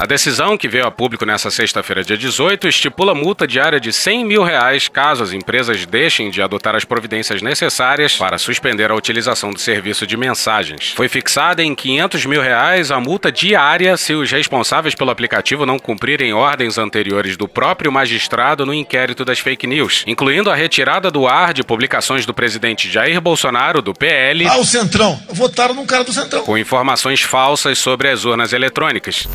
A 0.00 0.06
decisão, 0.06 0.56
que 0.56 0.66
veio 0.66 0.86
a 0.86 0.90
público 0.90 1.26
nesta 1.26 1.50
sexta-feira, 1.50 2.02
dia 2.02 2.16
18, 2.16 2.66
estipula 2.66 3.14
multa 3.14 3.46
diária 3.46 3.78
de 3.78 3.92
100 3.92 4.24
mil 4.24 4.42
reais 4.42 4.88
caso 4.88 5.22
as 5.22 5.34
empresas 5.34 5.84
deixem 5.84 6.30
de 6.30 6.40
adotar 6.40 6.74
as 6.74 6.86
providências 6.86 7.42
necessárias 7.42 8.16
para 8.16 8.38
suspender 8.38 8.90
a 8.90 8.94
utilização 8.94 9.50
do 9.50 9.60
serviço 9.60 10.06
de 10.06 10.16
mensagens. 10.16 10.94
Foi 10.96 11.06
fixada 11.06 11.62
em 11.62 11.74
500 11.74 12.24
mil 12.24 12.40
reais 12.40 12.90
a 12.90 12.98
multa 12.98 13.30
diária 13.30 13.94
se 13.98 14.14
os 14.14 14.30
responsáveis 14.30 14.94
pelo 14.94 15.10
aplicativo 15.10 15.66
não 15.66 15.78
cumprirem 15.78 16.32
ordens 16.32 16.78
anteriores 16.78 17.36
do 17.36 17.46
próprio 17.46 17.92
magistrado 17.92 18.64
no 18.64 18.72
inquérito 18.72 19.22
das 19.22 19.38
fake 19.38 19.66
news, 19.66 20.02
incluindo 20.06 20.50
a 20.50 20.54
retirada 20.54 21.10
do 21.10 21.28
ar 21.28 21.52
de 21.52 21.62
publicações 21.62 22.24
do 22.24 22.32
presidente 22.32 22.90
Jair 22.90 23.20
Bolsonaro, 23.20 23.82
do 23.82 23.92
PL. 23.92 24.46
Ah, 24.46 24.56
o 24.56 24.64
Centrão. 24.64 25.20
Votaram 25.28 25.74
num 25.74 25.84
cara 25.84 26.04
do 26.04 26.12
Centrão. 26.14 26.42
Com 26.42 26.56
informações 26.56 27.20
falsas 27.20 27.78
sobre 27.78 28.08
as 28.08 28.24
urnas 28.24 28.54
eletrônicas. 28.54 29.28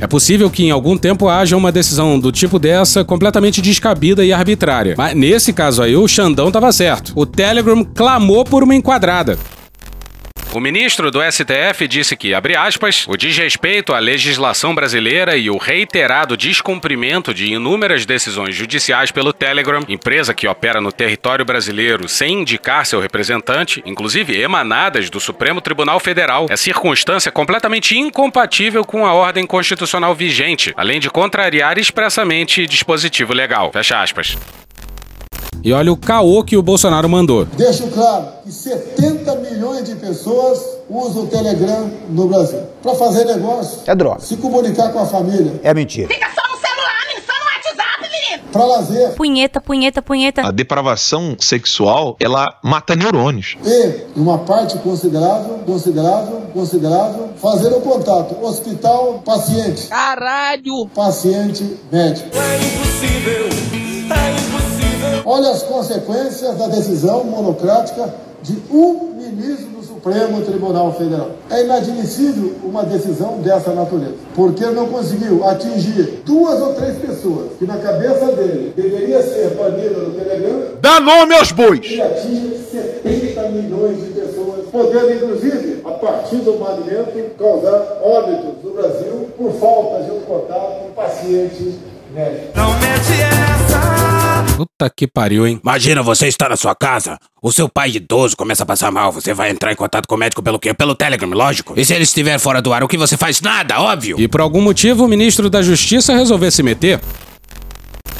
É 0.00 0.06
possível 0.06 0.50
que 0.50 0.64
em 0.64 0.70
algum 0.70 0.96
tempo 0.96 1.28
haja 1.28 1.54
uma 1.56 1.70
decisão 1.70 2.18
do 2.18 2.32
tipo 2.32 2.58
dessa 2.58 3.04
completamente 3.04 3.60
descabida 3.60 4.24
e 4.24 4.32
arbitrária. 4.32 4.94
Mas 4.96 5.14
nesse 5.14 5.52
caso 5.52 5.82
aí, 5.82 5.94
o 5.94 6.08
Xandão 6.08 6.48
estava 6.48 6.72
certo. 6.72 7.12
O 7.14 7.26
Telegram 7.26 7.84
clamou 7.84 8.42
por 8.42 8.62
uma 8.62 8.74
enquadrada. 8.74 9.38
O 10.52 10.58
ministro 10.58 11.12
do 11.12 11.20
STF 11.22 11.86
disse 11.86 12.16
que, 12.16 12.34
abre 12.34 12.56
aspas, 12.56 13.06
o 13.06 13.16
desrespeito 13.16 13.94
à 13.94 14.00
legislação 14.00 14.74
brasileira 14.74 15.36
e 15.36 15.48
o 15.48 15.56
reiterado 15.56 16.36
descumprimento 16.36 17.32
de 17.32 17.52
inúmeras 17.52 18.04
decisões 18.04 18.56
judiciais 18.56 19.12
pelo 19.12 19.32
Telegram, 19.32 19.80
empresa 19.88 20.34
que 20.34 20.48
opera 20.48 20.80
no 20.80 20.90
território 20.90 21.44
brasileiro 21.44 22.08
sem 22.08 22.40
indicar 22.40 22.84
seu 22.84 22.98
representante, 22.98 23.80
inclusive 23.86 24.40
emanadas 24.40 25.08
do 25.08 25.20
Supremo 25.20 25.60
Tribunal 25.60 26.00
Federal, 26.00 26.46
é 26.50 26.56
circunstância 26.56 27.30
completamente 27.30 27.96
incompatível 27.96 28.84
com 28.84 29.06
a 29.06 29.14
ordem 29.14 29.46
constitucional 29.46 30.16
vigente, 30.16 30.74
além 30.76 30.98
de 30.98 31.08
contrariar 31.08 31.78
expressamente 31.78 32.66
dispositivo 32.66 33.32
legal. 33.32 33.70
Fecha 33.72 34.02
aspas. 34.02 34.36
E 35.62 35.72
olha 35.72 35.92
o 35.92 35.96
caô 35.96 36.42
que 36.42 36.56
o 36.56 36.62
Bolsonaro 36.62 37.08
mandou. 37.08 37.44
Deixo 37.44 37.86
claro 37.88 38.26
que 38.44 38.50
70 38.52 39.34
milhões 39.36 39.84
de 39.84 39.94
pessoas 39.96 40.58
usam 40.88 41.24
o 41.24 41.26
Telegram 41.26 41.90
no 42.08 42.26
Brasil. 42.28 42.60
Para 42.82 42.94
fazer 42.94 43.24
negócio. 43.24 43.80
É 43.86 43.94
droga. 43.94 44.20
Se 44.20 44.36
comunicar 44.38 44.90
com 44.92 45.00
a 45.00 45.06
família. 45.06 45.60
É 45.62 45.74
mentira. 45.74 46.08
Fica 46.08 46.26
só 46.34 46.40
no 46.50 46.58
celular, 46.60 47.06
menino, 47.06 47.26
só 47.26 47.32
no 47.38 47.44
WhatsApp, 47.44 48.10
menino. 48.10 48.42
para 48.50 48.64
lazer. 48.64 49.10
Punheta, 49.16 49.60
punheta, 49.60 50.02
punheta. 50.02 50.42
A 50.46 50.50
depravação 50.50 51.36
sexual, 51.38 52.16
ela 52.18 52.58
mata 52.62 52.96
neurônios. 52.96 53.56
E, 53.64 54.06
uma 54.16 54.38
parte 54.38 54.78
considerável, 54.78 55.60
considerável, 55.66 56.40
considerável, 56.54 57.30
fazer 57.36 57.68
o 57.68 57.80
contato 57.82 58.42
hospital-paciente. 58.42 59.88
Caralho! 59.88 60.88
Paciente-médico. 60.94 62.30
É 62.34 62.56
impossível, 62.56 63.44
é 63.44 63.46
impossível. 63.48 64.39
Olha 65.24 65.50
as 65.50 65.62
consequências 65.62 66.56
da 66.56 66.66
decisão 66.66 67.24
monocrática 67.24 68.14
de 68.42 68.56
um 68.70 69.12
ministro 69.16 69.66
do 69.66 69.82
Supremo 69.82 70.40
Tribunal 70.42 70.94
Federal. 70.94 71.30
É 71.50 71.62
inadmissível 71.62 72.54
uma 72.64 72.84
decisão 72.84 73.38
dessa 73.38 73.72
natureza, 73.72 74.14
porque 74.34 74.64
não 74.66 74.86
conseguiu 74.86 75.46
atingir 75.46 76.22
duas 76.24 76.60
ou 76.60 76.74
três 76.74 76.96
pessoas 76.98 77.52
que 77.58 77.66
na 77.66 77.76
cabeça 77.76 78.26
dele 78.32 78.72
deveria 78.74 79.22
ser 79.22 79.50
banida 79.50 80.00
no 80.00 80.14
Telegram. 80.14 80.78
Dá 80.80 81.00
nome 81.00 81.34
aos 81.34 81.52
bois! 81.52 81.84
Ele 81.84 82.00
atinge 82.00 82.56
70 82.70 83.48
milhões 83.50 83.98
de 83.98 84.10
pessoas, 84.12 84.66
podendo 84.72 85.12
inclusive, 85.12 85.82
a 85.84 85.90
partir 85.90 86.36
do 86.36 86.52
banimento, 86.52 87.36
causar 87.38 88.00
óbitos 88.02 88.64
no 88.64 88.70
Brasil 88.72 89.28
por 89.36 89.52
falta 89.52 90.04
de 90.04 90.12
um 90.12 90.20
contato 90.20 90.94
paciente 90.96 91.78
médico. 92.14 92.52
Não 92.56 92.72
mete 92.78 93.22
essa! 93.22 93.99
Puta 94.60 94.92
que 94.94 95.06
pariu, 95.06 95.46
hein? 95.46 95.58
Imagina 95.62 96.02
você 96.02 96.28
estar 96.28 96.50
na 96.50 96.56
sua 96.56 96.74
casa, 96.74 97.16
o 97.42 97.50
seu 97.50 97.66
pai 97.66 97.92
idoso 97.92 98.36
começa 98.36 98.62
a 98.62 98.66
passar 98.66 98.92
mal, 98.92 99.10
você 99.10 99.32
vai 99.32 99.48
entrar 99.48 99.72
em 99.72 99.74
contato 99.74 100.06
com 100.06 100.16
o 100.16 100.18
médico 100.18 100.42
pelo 100.42 100.58
quê? 100.58 100.74
Pelo 100.74 100.94
Telegram, 100.94 101.30
lógico. 101.30 101.72
E 101.80 101.82
se 101.82 101.94
ele 101.94 102.04
estiver 102.04 102.38
fora 102.38 102.60
do 102.60 102.70
ar, 102.70 102.82
o 102.82 102.88
que 102.88 102.98
você 102.98 103.16
faz? 103.16 103.40
Nada, 103.40 103.80
óbvio. 103.80 104.20
E 104.20 104.28
por 104.28 104.42
algum 104.42 104.60
motivo 104.60 105.06
o 105.06 105.08
ministro 105.08 105.48
da 105.48 105.62
Justiça 105.62 106.14
resolveu 106.14 106.50
se 106.50 106.62
meter. 106.62 107.00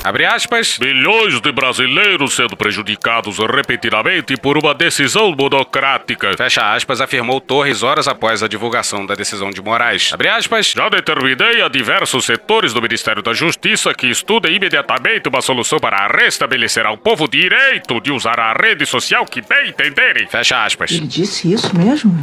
Abre 0.03 0.25
aspas. 0.25 0.79
Milhões 0.79 1.41
de 1.41 1.53
brasileiros 1.53 2.35
sendo 2.35 2.57
prejudicados 2.57 3.37
repetidamente 3.39 4.35
por 4.39 4.57
uma 4.57 4.75
decisão 4.75 5.35
monocrática. 5.39 6.35
Fecha 6.39 6.75
aspas, 6.75 7.03
afirmou 7.03 7.39
Torres 7.39 7.83
horas 7.83 8.09
após 8.09 8.43
a 8.43 8.49
divulgação 8.49 9.05
da 9.05 9.15
decisão 9.15 9.51
de 9.51 9.61
Moraes. 9.61 10.11
Abre 10.13 10.29
aspas. 10.29 10.73
Já 10.75 10.89
determinei 10.89 11.61
a 11.61 11.69
diversos 11.69 12.25
setores 12.25 12.73
do 12.73 12.81
Ministério 12.81 13.23
da 13.23 13.35
Justiça 13.35 13.93
que 13.93 14.07
estudem 14.07 14.57
imediatamente 14.57 15.29
uma 15.29 15.43
solução 15.43 15.79
para 15.79 16.07
restabelecer 16.07 16.87
ao 16.87 16.97
povo 16.97 17.25
o 17.25 17.29
direito 17.29 18.01
de 18.01 18.11
usar 18.11 18.41
a 18.41 18.55
rede 18.55 18.87
social 18.87 19.27
que 19.27 19.43
bem 19.43 19.69
entenderem. 19.69 20.27
Fecha 20.27 20.65
aspas. 20.65 20.93
Ele 20.93 21.07
disse 21.07 21.53
isso 21.53 21.77
mesmo? 21.77 22.19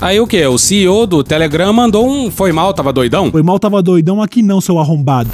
Aí 0.00 0.20
o 0.20 0.26
que? 0.26 0.44
O 0.46 0.56
CEO 0.56 1.04
do 1.04 1.24
Telegram 1.24 1.72
mandou 1.72 2.08
um 2.08 2.30
foi 2.30 2.52
mal, 2.52 2.72
tava 2.72 2.92
doidão? 2.92 3.30
Foi 3.32 3.42
mal, 3.42 3.58
tava 3.58 3.82
doidão 3.82 4.22
aqui 4.22 4.40
não, 4.40 4.60
seu 4.60 4.78
arrombado. 4.78 5.30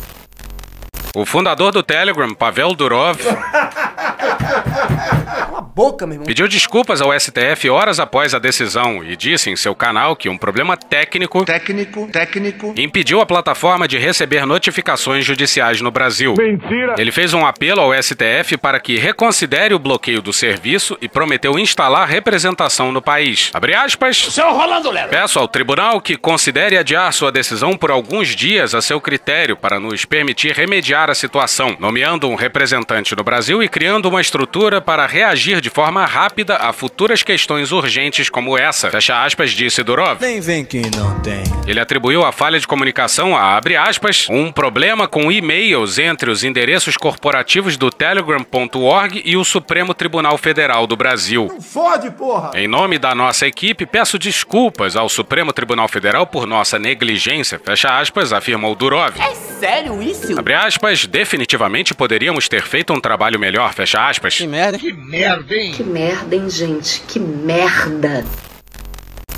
O 1.15 1.27
fundador 1.27 1.73
do 1.73 1.83
Telegram, 1.83 2.33
Pavel 2.35 2.75
Durov, 2.75 3.19
Cala 5.61 5.69
a 5.69 5.75
boca, 5.75 6.07
meu 6.07 6.15
irmão. 6.15 6.27
pediu 6.27 6.49
desculpas 6.49 7.03
ao 7.03 7.19
STF 7.19 7.69
horas 7.69 8.01
após 8.01 8.35
a 8.35 8.39
decisão 8.39 9.05
e 9.05 9.15
disse 9.15 9.51
em 9.51 9.57
seu 9.57 9.75
canal 9.75 10.17
que 10.17 10.29
um 10.29 10.39
problema 10.39 10.77
técnico 10.77 11.45
Técnico, 11.45 12.09
técnico. 12.11 12.75
impediu 12.77 13.21
a 13.21 13.27
plataforma 13.27 13.87
de 13.87 13.99
receber 13.99 14.47
notificações 14.47 15.25
judiciais 15.25 15.81
no 15.81 15.91
Brasil. 15.91 16.35
Mentira! 16.39 16.95
Ele 16.97 17.13
fez 17.13 17.35
um 17.35 17.45
apelo 17.45 17.81
ao 17.81 18.03
STF 18.03 18.57
para 18.57 18.81
que 18.81 18.97
reconsidere 18.97 19.75
o 19.75 19.79
bloqueio 19.79 20.23
do 20.23 20.33
serviço 20.33 20.97
e 21.01 21.09
prometeu 21.09 21.59
instalar 21.59 22.09
representação 22.09 22.91
no 22.91 23.03
país. 23.03 23.51
Abre 23.53 23.75
aspas. 23.75 24.17
Seu 24.17 24.51
Rolando 24.53 24.91
Lero! 24.91 25.11
Peço 25.11 25.39
ao 25.39 25.47
tribunal 25.49 26.01
que 26.01 26.17
considere 26.17 26.79
adiar 26.79 27.13
sua 27.13 27.31
decisão 27.31 27.77
por 27.77 27.91
alguns 27.91 28.29
dias 28.29 28.75
a 28.75 28.81
seu 28.81 29.01
critério 29.01 29.57
para 29.57 29.79
nos 29.79 30.05
permitir 30.05 30.55
remediar 30.55 31.11
a 31.11 31.15
situação, 31.15 31.77
nomeando 31.79 32.29
um 32.29 32.35
representante 32.35 33.15
no 33.15 33.23
Brasil 33.23 33.63
e 33.63 33.69
criando 33.69 34.09
uma 34.09 34.21
estrutura 34.21 34.81
para 34.81 35.07
reagir 35.07 35.50
de 35.59 35.71
forma 35.71 36.05
rápida 36.05 36.57
a 36.57 36.71
futuras 36.71 37.23
questões 37.23 37.73
urgentes 37.73 38.29
como 38.29 38.59
essa. 38.59 38.91
Fecha 38.91 39.25
aspas, 39.25 39.53
disse 39.53 39.83
Durov. 39.83 40.21
Nem 40.21 40.39
vem 40.39 40.67
quem 40.67 40.83
não 40.95 41.19
tem. 41.21 41.43
Ele 41.67 41.81
atribuiu 41.81 42.23
a 42.25 42.33
falha 42.33 42.61
de 42.61 42.67
comunicação 42.67 43.35
a, 43.35 43.57
abre 43.57 43.75
aspas, 43.77 44.27
um 44.29 44.53
problema 44.53 45.09
com 45.09 45.33
e-mails 45.33 45.99
entre 45.99 46.31
os 46.31 46.45
endereços 46.45 46.97
corporativos 46.97 47.77
do 47.77 47.91
Telegram.org 47.91 49.23
e 49.25 49.37
o 49.37 49.45
Supremo 49.45 49.95
Tribunal 49.95 50.37
Federal 50.37 50.87
do 50.87 50.97
Brasil. 50.97 51.49
Fode, 51.61 52.11
porra! 52.11 52.51
Em 52.55 52.69
nome 52.69 52.99
da 52.99 53.15
nossa 53.15 53.47
equipe, 53.47 53.87
peço 53.87 54.19
desculpas 54.19 54.97
ao 54.97 55.09
Supremo 55.09 55.53
Tribunal 55.53 55.89
Federal 55.89 56.27
por 56.27 56.47
nossa 56.47 56.79
negligência, 56.79 57.61
fecha 57.65 57.99
aspas, 57.99 58.33
afirmou 58.33 58.75
Durov. 58.75 59.15
É 59.19 59.35
sério 59.35 60.03
isso? 60.03 60.39
Abre 60.39 60.55
aspas, 60.55 61.07
definitivamente 61.07 61.95
poderíamos 61.95 62.49
ter 62.49 62.63
feito 62.63 62.93
um 62.93 63.01
trabalho 63.01 63.39
melhor, 63.39 63.73
fecha 63.73 64.09
aspas. 64.09 64.37
Que 64.37 64.47
merda. 64.47 64.79
Que 64.79 64.93
merda, 65.41 65.55
hein? 65.55 65.73
Que 65.73 65.83
merda, 65.83 66.37
hein, 66.37 66.51
gente? 66.51 67.03
Que 67.07 67.19
merda. 67.19 68.25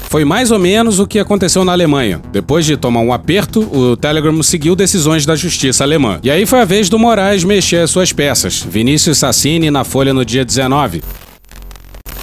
Foi 0.09 0.25
mais 0.25 0.51
ou 0.51 0.59
menos 0.59 0.99
o 0.99 1.07
que 1.07 1.19
aconteceu 1.19 1.65
na 1.65 1.73
Alemanha. 1.73 2.21
Depois 2.31 2.67
de 2.67 2.77
tomar 2.77 3.01
um 3.01 3.13
aperto, 3.13 3.61
o 3.61 3.97
Telegram 3.97 4.43
seguiu 4.43 4.77
decisões 4.77 5.25
da 5.25 5.35
justiça 5.35 5.85
alemã. 5.85 6.21
E 6.23 6.31
aí 6.31 6.45
foi 6.45 6.61
a 6.61 6.67
vez 6.67 6.91
do 6.91 6.99
Moraes 6.99 7.45
mexer 7.45 7.87
suas 7.89 8.13
peças. 8.13 8.61
Vinícius 8.61 9.19
Sassini 9.19 9.71
na 9.71 9.85
Folha 9.85 10.13
no 10.13 10.25
dia 10.25 10.45
19. 10.45 11.03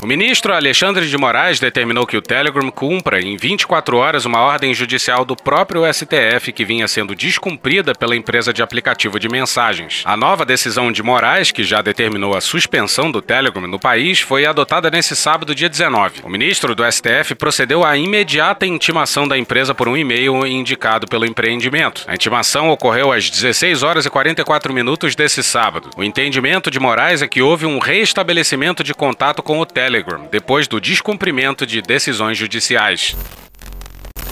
O 0.01 0.07
ministro 0.07 0.53
Alexandre 0.53 1.09
de 1.09 1.17
Moraes 1.17 1.59
determinou 1.59 2.07
que 2.07 2.15
o 2.15 2.21
Telegram 2.21 2.71
cumpra 2.71 3.19
em 3.19 3.35
24 3.35 3.97
horas 3.97 4.25
uma 4.25 4.39
ordem 4.39 4.73
judicial 4.73 5.25
do 5.25 5.35
próprio 5.35 5.81
STF 5.93 6.53
que 6.53 6.63
vinha 6.63 6.87
sendo 6.87 7.13
descumprida 7.13 7.93
pela 7.93 8.15
empresa 8.15 8.53
de 8.53 8.63
aplicativo 8.63 9.19
de 9.19 9.27
mensagens. 9.27 10.01
A 10.05 10.15
nova 10.15 10.45
decisão 10.45 10.89
de 10.89 11.03
Moraes, 11.03 11.51
que 11.51 11.65
já 11.65 11.81
determinou 11.81 12.33
a 12.33 12.39
suspensão 12.39 13.11
do 13.11 13.21
Telegram 13.21 13.67
no 13.67 13.77
país, 13.77 14.21
foi 14.21 14.45
adotada 14.45 14.89
nesse 14.89 15.17
sábado, 15.17 15.53
dia 15.53 15.67
19. 15.67 16.21
O 16.23 16.29
ministro 16.29 16.73
do 16.73 16.89
STF 16.89 17.35
procedeu 17.35 17.83
à 17.83 17.97
imediata 17.97 18.65
intimação 18.65 19.27
da 19.27 19.37
empresa 19.37 19.75
por 19.75 19.89
um 19.89 19.97
e-mail 19.97 20.47
indicado 20.47 21.07
pelo 21.07 21.25
empreendimento. 21.25 22.05
A 22.07 22.15
intimação 22.15 22.69
ocorreu 22.69 23.11
às 23.11 23.29
16 23.29 23.83
horas 23.83 24.05
e 24.05 24.09
44 24.09 24.73
minutos 24.73 25.13
desse 25.13 25.43
sábado. 25.43 25.89
O 25.97 26.05
entendimento 26.05 26.71
de 26.71 26.79
Moraes 26.79 27.21
é 27.21 27.27
que 27.27 27.41
houve 27.41 27.65
um 27.65 27.79
reestabelecimento 27.79 28.81
de 28.81 28.93
contato 28.93 29.43
com 29.43 29.59
o 29.59 29.65
Telegram 29.65 29.88
depois 30.31 30.67
do 30.67 30.79
descumprimento 30.79 31.65
de 31.65 31.81
decisões 31.81 32.37
judiciais. 32.37 33.15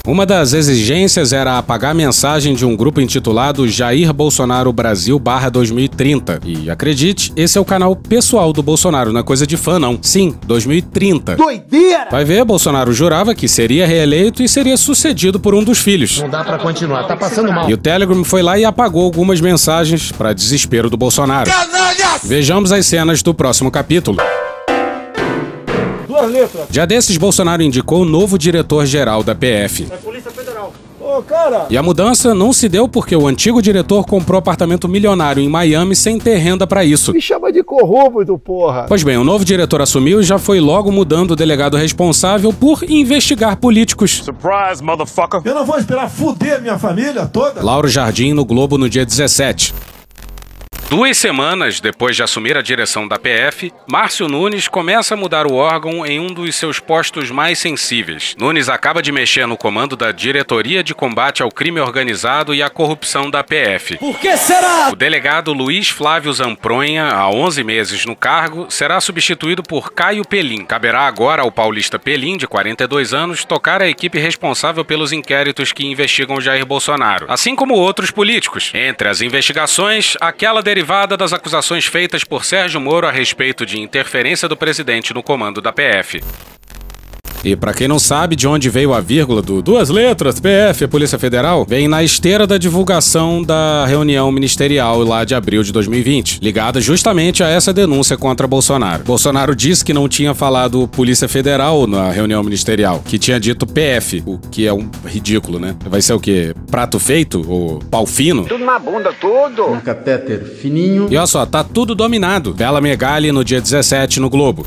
Uma 0.07 0.25
das 0.25 0.53
exigências 0.53 1.33
era 1.33 1.57
apagar 1.57 1.91
a 1.91 1.93
mensagem 1.93 2.55
de 2.55 2.65
um 2.65 2.77
grupo 2.77 3.01
intitulado 3.01 3.67
Jair 3.67 4.13
Bolsonaro 4.13 4.71
Brasil 4.71 5.21
2030. 5.51 6.39
E 6.45 6.69
acredite, 6.69 7.33
esse 7.35 7.57
é 7.57 7.61
o 7.61 7.65
canal 7.65 7.93
pessoal 7.93 8.53
do 8.53 8.63
Bolsonaro, 8.63 9.11
não 9.11 9.19
é 9.19 9.23
coisa 9.23 9.45
de 9.45 9.57
fã 9.57 9.77
não. 9.77 9.99
Sim, 10.01 10.33
2030. 10.45 11.35
Doideira! 11.35 12.07
Vai 12.09 12.23
ver, 12.23 12.45
Bolsonaro 12.45 12.93
jurava 12.93 13.35
que 13.35 13.49
seria 13.49 13.85
reeleito 13.85 14.41
e 14.41 14.47
seria 14.47 14.77
sucedido 14.77 15.41
por 15.41 15.53
um 15.53 15.61
dos 15.61 15.79
filhos. 15.79 16.21
Não 16.21 16.29
dá 16.29 16.41
pra 16.41 16.57
continuar, 16.57 17.03
tá 17.03 17.17
passando 17.17 17.51
mal. 17.51 17.69
E 17.69 17.73
o 17.73 17.77
Telegram 17.77 18.23
foi 18.23 18.41
lá 18.41 18.57
e 18.57 18.63
apagou 18.63 19.03
algumas 19.03 19.41
mensagens 19.41 20.09
para 20.09 20.31
desespero 20.31 20.89
do 20.89 20.95
Bolsonaro. 20.95 21.51
Vejamos 22.23 22.71
as 22.71 22.85
cenas 22.85 23.21
do 23.21 23.33
próximo 23.33 23.69
capítulo. 23.69 24.17
Duas 26.17 26.31
letras. 26.31 26.67
Já 26.71 26.85
desses, 26.85 27.17
Bolsonaro 27.17 27.61
indicou 27.61 28.01
o 28.01 28.05
novo 28.05 28.37
diretor-geral 28.37 29.23
da 29.23 29.35
PF. 29.35 29.87
É 29.91 29.97
Polícia 29.97 30.31
Federal. 30.31 30.73
Ô, 30.99 31.21
cara! 31.21 31.67
E 31.69 31.77
a 31.77 31.83
mudança 31.83 32.33
não 32.33 32.51
se 32.51 32.67
deu 32.67 32.87
porque 32.87 33.15
o 33.15 33.27
antigo 33.27 33.61
diretor 33.61 34.05
comprou 34.05 34.39
apartamento 34.39 34.89
milionário 34.89 35.41
em 35.41 35.47
Miami 35.47 35.95
sem 35.95 36.19
ter 36.19 36.35
renda 36.35 36.65
para 36.67 36.83
isso. 36.83 37.13
Me 37.13 37.21
chama 37.21 37.51
de 37.51 37.63
corrupto, 37.63 38.37
porra! 38.37 38.85
Pois 38.89 39.03
bem, 39.03 39.15
o 39.15 39.23
novo 39.23 39.45
diretor 39.45 39.81
assumiu 39.81 40.19
e 40.19 40.23
já 40.23 40.37
foi 40.37 40.59
logo 40.59 40.91
mudando 40.91 41.31
o 41.31 41.35
delegado 41.35 41.77
responsável 41.77 42.51
por 42.51 42.83
investigar 42.89 43.55
políticos. 43.57 44.21
Surprise, 44.23 44.83
motherfucker. 44.83 45.41
Eu 45.45 45.55
não 45.55 45.65
vou 45.65 45.77
esperar 45.77 46.09
fuder 46.09 46.61
minha 46.61 46.77
família 46.77 47.25
toda. 47.25 47.63
Lauro 47.63 47.87
Jardim 47.87 48.33
no 48.33 48.43
Globo 48.43 48.77
no 48.77 48.89
dia 48.89 49.05
17. 49.05 49.73
Duas 50.89 51.17
semanas 51.17 51.81
depois 51.81 52.15
de 52.15 52.23
assumir 52.23 52.55
a 52.55 52.61
direção 52.61 53.05
da 53.05 53.19
PF, 53.19 53.73
Márcio 53.85 54.29
Nunes 54.29 54.69
começa 54.69 55.15
a 55.15 55.17
mudar 55.17 55.45
o 55.45 55.53
órgão 55.53 56.05
em 56.05 56.17
um 56.17 56.27
dos 56.27 56.55
seus 56.55 56.79
postos 56.79 57.29
mais 57.29 57.59
sensíveis. 57.59 58.37
Nunes 58.39 58.69
acaba 58.69 59.01
de 59.01 59.11
mexer 59.11 59.45
no 59.45 59.57
comando 59.57 59.97
da 59.97 60.13
Diretoria 60.13 60.81
de 60.81 60.95
Combate 60.95 61.43
ao 61.43 61.51
Crime 61.51 61.81
Organizado 61.81 62.55
e 62.55 62.63
à 62.63 62.69
Corrupção 62.69 63.29
da 63.29 63.43
PF. 63.43 63.97
Por 63.97 64.17
que 64.17 64.37
será? 64.37 64.89
O 64.89 64.95
delegado 64.95 65.51
Luiz 65.51 65.89
Flávio 65.89 66.31
Zampronha, 66.31 67.07
há 67.07 67.29
11 67.29 67.65
meses 67.65 68.05
no 68.05 68.15
cargo, 68.15 68.67
será 68.69 69.01
substituído 69.01 69.61
por 69.61 69.91
Caio 69.91 70.25
Pelim. 70.25 70.63
Caberá 70.63 71.01
agora 71.01 71.41
ao 71.41 71.51
paulista 71.51 71.99
Pelim, 71.99 72.37
de 72.37 72.47
42 72.47 73.13
anos, 73.13 73.43
tocar 73.43 73.81
a 73.81 73.89
equipe 73.89 74.19
responsável 74.19 74.85
pelos 74.85 75.11
inquéritos 75.11 75.73
que 75.73 75.85
investigam 75.85 76.39
Jair 76.39 76.65
Bolsonaro, 76.65 77.25
assim 77.27 77.57
como 77.57 77.73
outros 77.73 78.09
políticos. 78.09 78.71
Entre 78.73 79.09
as 79.09 79.19
investigações, 79.19 80.15
aquela 80.21 80.61
derivada 80.77 81.17
das 81.17 81.33
acusações 81.33 81.87
feitas 81.87 82.23
por 82.23 82.45
Sérgio 82.45 82.79
Moro 82.79 83.07
a 83.07 83.11
respeito 83.11 83.65
de 83.65 83.79
interferência 83.79 84.47
do 84.47 84.55
presidente 84.55 85.11
no 85.11 85.23
comando 85.23 85.59
da 85.59 85.73
PF. 85.73 86.21
E 87.43 87.55
pra 87.55 87.73
quem 87.73 87.87
não 87.87 87.99
sabe 87.99 88.35
de 88.35 88.47
onde 88.47 88.69
veio 88.69 88.93
a 88.93 88.99
vírgula 88.99 89.41
do 89.41 89.61
duas 89.61 89.89
letras, 89.89 90.39
PF, 90.39 90.83
a 90.83 90.87
Polícia 90.87 91.19
Federal, 91.19 91.65
vem 91.67 91.87
na 91.87 92.03
esteira 92.03 92.45
da 92.45 92.57
divulgação 92.57 93.43
da 93.43 93.85
reunião 93.85 94.31
ministerial 94.31 95.03
lá 95.03 95.23
de 95.23 95.35
abril 95.35 95.63
de 95.63 95.71
2020, 95.71 96.39
ligada 96.41 96.81
justamente 96.81 97.43
a 97.43 97.47
essa 97.47 97.71
denúncia 97.73 98.17
contra 98.17 98.47
Bolsonaro. 98.47 99.03
Bolsonaro 99.03 99.55
disse 99.55 99.85
que 99.85 99.93
não 99.93 100.09
tinha 100.09 100.33
falado 100.33 100.87
Polícia 100.87 101.27
Federal 101.27 101.87
na 101.87 102.11
reunião 102.11 102.43
ministerial, 102.43 103.01
que 103.05 103.17
tinha 103.17 103.39
dito 103.39 103.65
PF, 103.65 104.23
o 104.25 104.39
que 104.51 104.65
é 104.65 104.73
um 104.73 104.89
ridículo, 105.05 105.59
né? 105.59 105.75
Vai 105.85 106.01
ser 106.01 106.13
o 106.13 106.19
quê? 106.19 106.53
Prato 106.69 106.99
feito? 106.99 107.43
Ou 107.47 107.79
pau 107.79 108.05
fino? 108.05 108.45
Tudo 108.45 108.65
na 108.65 108.79
bunda, 108.79 109.13
tudo. 109.19 109.67
Um 109.67 109.79
catéter 109.79 110.43
fininho. 110.43 111.07
E 111.09 111.17
olha 111.17 111.27
só, 111.27 111.45
tá 111.45 111.63
tudo 111.63 111.95
dominado. 111.95 112.53
Bela 112.53 112.81
Megali 112.81 113.31
no 113.31 113.43
dia 113.43 113.61
17 113.61 114.19
no 114.19 114.29
Globo. 114.29 114.65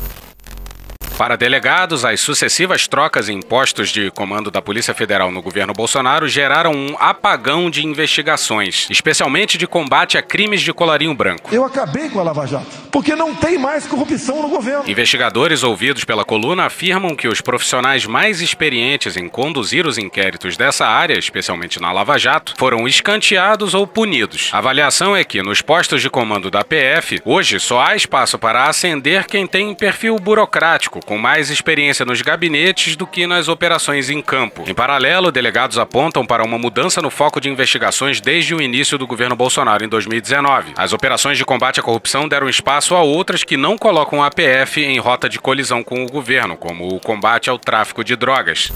Para 1.21 1.35
delegados, 1.35 2.03
as 2.03 2.19
sucessivas 2.19 2.87
trocas 2.87 3.29
em 3.29 3.39
postos 3.41 3.89
de 3.89 4.09
comando 4.09 4.49
da 4.49 4.59
Polícia 4.59 4.91
Federal 4.91 5.29
no 5.29 5.39
governo 5.39 5.71
Bolsonaro 5.71 6.27
geraram 6.27 6.71
um 6.71 6.95
apagão 6.97 7.69
de 7.69 7.85
investigações, 7.85 8.87
especialmente 8.89 9.55
de 9.55 9.67
combate 9.67 10.17
a 10.17 10.23
crimes 10.23 10.61
de 10.63 10.73
colarinho 10.73 11.13
branco. 11.13 11.53
Eu 11.53 11.63
acabei 11.63 12.09
com 12.09 12.19
a 12.19 12.23
Lava 12.23 12.47
Jato, 12.47 12.65
porque 12.91 13.15
não 13.15 13.35
tem 13.35 13.55
mais 13.59 13.85
corrupção 13.85 14.41
no 14.41 14.49
governo. 14.49 14.89
Investigadores 14.89 15.61
ouvidos 15.61 16.03
pela 16.03 16.25
coluna 16.25 16.65
afirmam 16.65 17.15
que 17.15 17.27
os 17.27 17.39
profissionais 17.39 18.03
mais 18.07 18.41
experientes 18.41 19.15
em 19.15 19.29
conduzir 19.29 19.85
os 19.85 19.99
inquéritos 19.99 20.57
dessa 20.57 20.87
área, 20.87 21.19
especialmente 21.19 21.79
na 21.79 21.91
Lava 21.91 22.17
Jato, 22.17 22.55
foram 22.57 22.87
escanteados 22.87 23.75
ou 23.75 23.85
punidos. 23.85 24.49
A 24.51 24.57
avaliação 24.57 25.15
é 25.15 25.23
que 25.23 25.43
nos 25.43 25.61
postos 25.61 26.01
de 26.01 26.09
comando 26.09 26.49
da 26.49 26.63
PF, 26.63 27.21
hoje 27.23 27.59
só 27.59 27.79
há 27.79 27.95
espaço 27.95 28.39
para 28.39 28.63
ascender 28.63 29.27
quem 29.27 29.45
tem 29.45 29.75
perfil 29.75 30.15
burocrático 30.15 30.99
com 31.11 31.17
mais 31.17 31.49
experiência 31.49 32.05
nos 32.05 32.21
gabinetes 32.21 32.95
do 32.95 33.05
que 33.05 33.27
nas 33.27 33.49
operações 33.49 34.09
em 34.09 34.21
campo. 34.21 34.63
Em 34.65 34.73
paralelo, 34.73 35.29
delegados 35.29 35.77
apontam 35.77 36.25
para 36.25 36.41
uma 36.41 36.57
mudança 36.57 37.01
no 37.01 37.09
foco 37.09 37.41
de 37.41 37.49
investigações 37.49 38.21
desde 38.21 38.55
o 38.55 38.61
início 38.61 38.97
do 38.97 39.05
governo 39.05 39.35
Bolsonaro 39.35 39.83
em 39.83 39.89
2019. 39.89 40.71
As 40.77 40.93
operações 40.93 41.37
de 41.37 41.43
combate 41.43 41.81
à 41.81 41.83
corrupção 41.83 42.29
deram 42.29 42.47
espaço 42.47 42.95
a 42.95 43.01
outras 43.01 43.43
que 43.43 43.57
não 43.57 43.77
colocam 43.77 44.23
a 44.23 44.31
PF 44.31 44.81
em 44.81 44.99
rota 44.99 45.27
de 45.27 45.37
colisão 45.37 45.83
com 45.83 46.01
o 46.01 46.09
governo, 46.09 46.55
como 46.55 46.87
o 46.87 46.97
combate 47.01 47.49
ao 47.49 47.59
tráfico 47.59 48.05
de 48.05 48.15
drogas. 48.15 48.71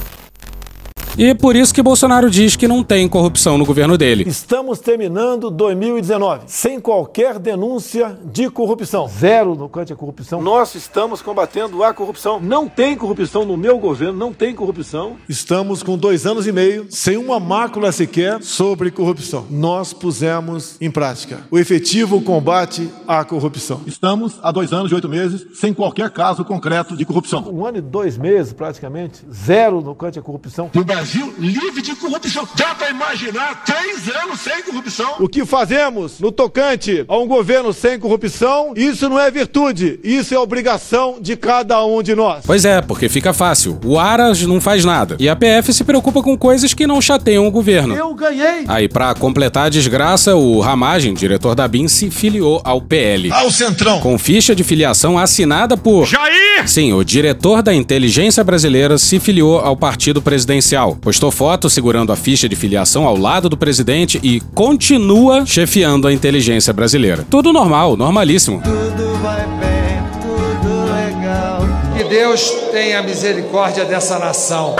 E 1.17 1.33
por 1.33 1.55
isso 1.55 1.73
que 1.73 1.81
Bolsonaro 1.81 2.29
diz 2.29 2.57
que 2.57 2.67
não 2.67 2.83
tem 2.83 3.07
corrupção 3.07 3.57
no 3.57 3.65
governo 3.65 3.97
dele. 3.97 4.25
Estamos 4.27 4.79
terminando 4.79 5.49
2019 5.49 6.43
sem 6.47 6.77
qualquer 6.77 7.39
denúncia 7.39 8.19
de 8.25 8.49
corrupção. 8.49 9.07
Zero 9.07 9.55
no 9.55 9.69
cante 9.69 9.93
a 9.93 9.95
corrupção. 9.95 10.41
Nós 10.41 10.75
estamos 10.75 11.21
combatendo 11.21 11.85
a 11.85 11.93
corrupção. 11.93 12.41
Não 12.41 12.67
tem 12.67 12.97
corrupção 12.97 13.45
no 13.45 13.55
meu 13.55 13.79
governo, 13.79 14.17
não 14.17 14.33
tem 14.33 14.53
corrupção. 14.53 15.15
Estamos 15.29 15.81
com 15.81 15.97
dois 15.97 16.25
anos 16.25 16.47
e 16.47 16.51
meio 16.51 16.87
sem 16.89 17.15
uma 17.15 17.39
mácula 17.39 17.93
sequer 17.93 18.43
sobre 18.43 18.91
corrupção. 18.91 19.45
Nós 19.49 19.93
pusemos 19.93 20.75
em 20.81 20.91
prática 20.91 21.39
o 21.49 21.57
efetivo 21.57 22.21
combate 22.21 22.89
à 23.07 23.23
corrupção. 23.23 23.79
Estamos 23.87 24.37
há 24.41 24.51
dois 24.51 24.73
anos 24.73 24.91
e 24.91 24.95
oito 24.95 25.07
meses 25.07 25.45
sem 25.53 25.73
qualquer 25.73 26.09
caso 26.09 26.43
concreto 26.43 26.97
de 26.97 27.05
corrupção. 27.05 27.41
Um 27.49 27.65
ano 27.65 27.77
e 27.77 27.81
dois 27.81 28.17
meses, 28.17 28.51
praticamente, 28.51 29.21
zero 29.33 29.79
no 29.79 29.95
cante 29.95 30.19
a 30.19 30.21
corrupção. 30.21 30.69
Brasil 31.05 31.35
livre 31.37 31.83
de 31.83 31.95
corrupção. 31.95 32.47
Dá 32.57 32.73
para 32.73 32.89
imaginar 32.89 33.63
três 33.63 34.09
anos 34.23 34.39
sem 34.39 34.63
corrupção? 34.63 35.13
O 35.19 35.29
que 35.29 35.45
fazemos 35.45 36.19
no 36.19 36.31
tocante 36.31 37.05
a 37.07 37.15
um 37.15 37.27
governo 37.27 37.71
sem 37.71 37.99
corrupção, 37.99 38.73
isso 38.75 39.07
não 39.07 39.19
é 39.19 39.29
virtude, 39.29 39.99
isso 40.03 40.33
é 40.33 40.39
obrigação 40.39 41.17
de 41.21 41.35
cada 41.35 41.85
um 41.85 42.01
de 42.01 42.15
nós. 42.15 42.43
Pois 42.43 42.65
é, 42.65 42.81
porque 42.81 43.07
fica 43.07 43.33
fácil. 43.33 43.79
O 43.85 43.99
Aras 43.99 44.41
não 44.41 44.59
faz 44.59 44.83
nada. 44.83 45.15
E 45.19 45.29
a 45.29 45.35
PF 45.35 45.71
se 45.73 45.83
preocupa 45.83 46.23
com 46.23 46.35
coisas 46.35 46.73
que 46.73 46.87
não 46.87 46.99
chateiam 46.99 47.45
o 47.45 47.51
governo. 47.51 47.93
Eu 47.93 48.11
ganhei! 48.15 48.65
Aí, 48.67 48.89
para 48.89 49.13
completar 49.13 49.67
a 49.67 49.69
desgraça, 49.69 50.35
o 50.35 50.59
Ramagem, 50.59 51.13
diretor 51.13 51.53
da 51.53 51.67
BIM, 51.67 51.87
se 51.87 52.09
filiou 52.09 52.61
ao 52.63 52.81
PL. 52.81 53.31
Ao 53.31 53.51
Centrão! 53.51 53.99
Com 53.99 54.17
ficha 54.17 54.55
de 54.55 54.63
filiação 54.63 55.19
assinada 55.19 55.77
por. 55.77 56.07
Jair! 56.07 56.67
Sim, 56.67 56.93
o 56.93 57.03
diretor 57.03 57.61
da 57.61 57.75
inteligência 57.75 58.43
brasileira 58.43 58.97
se 58.97 59.19
filiou 59.19 59.59
ao 59.59 59.77
partido 59.77 60.19
presidencial. 60.19 60.94
Postou 61.01 61.31
foto 61.31 61.69
segurando 61.69 62.11
a 62.11 62.15
ficha 62.15 62.49
de 62.49 62.55
filiação 62.55 63.05
ao 63.05 63.15
lado 63.17 63.49
do 63.49 63.57
presidente 63.57 64.19
e 64.23 64.39
continua 64.53 65.45
chefiando 65.45 66.07
a 66.07 66.13
inteligência 66.13 66.73
brasileira. 66.73 67.25
Tudo 67.29 67.53
normal, 67.53 67.95
normalíssimo. 67.95 68.61
Tudo 68.61 69.13
vai 69.21 69.45
bem, 69.45 70.01
tudo 70.21 70.85
legal. 70.85 71.61
Que 71.97 72.03
Deus 72.03 72.49
tenha 72.71 73.01
misericórdia 73.01 73.85
dessa 73.85 74.17
nação. 74.19 74.75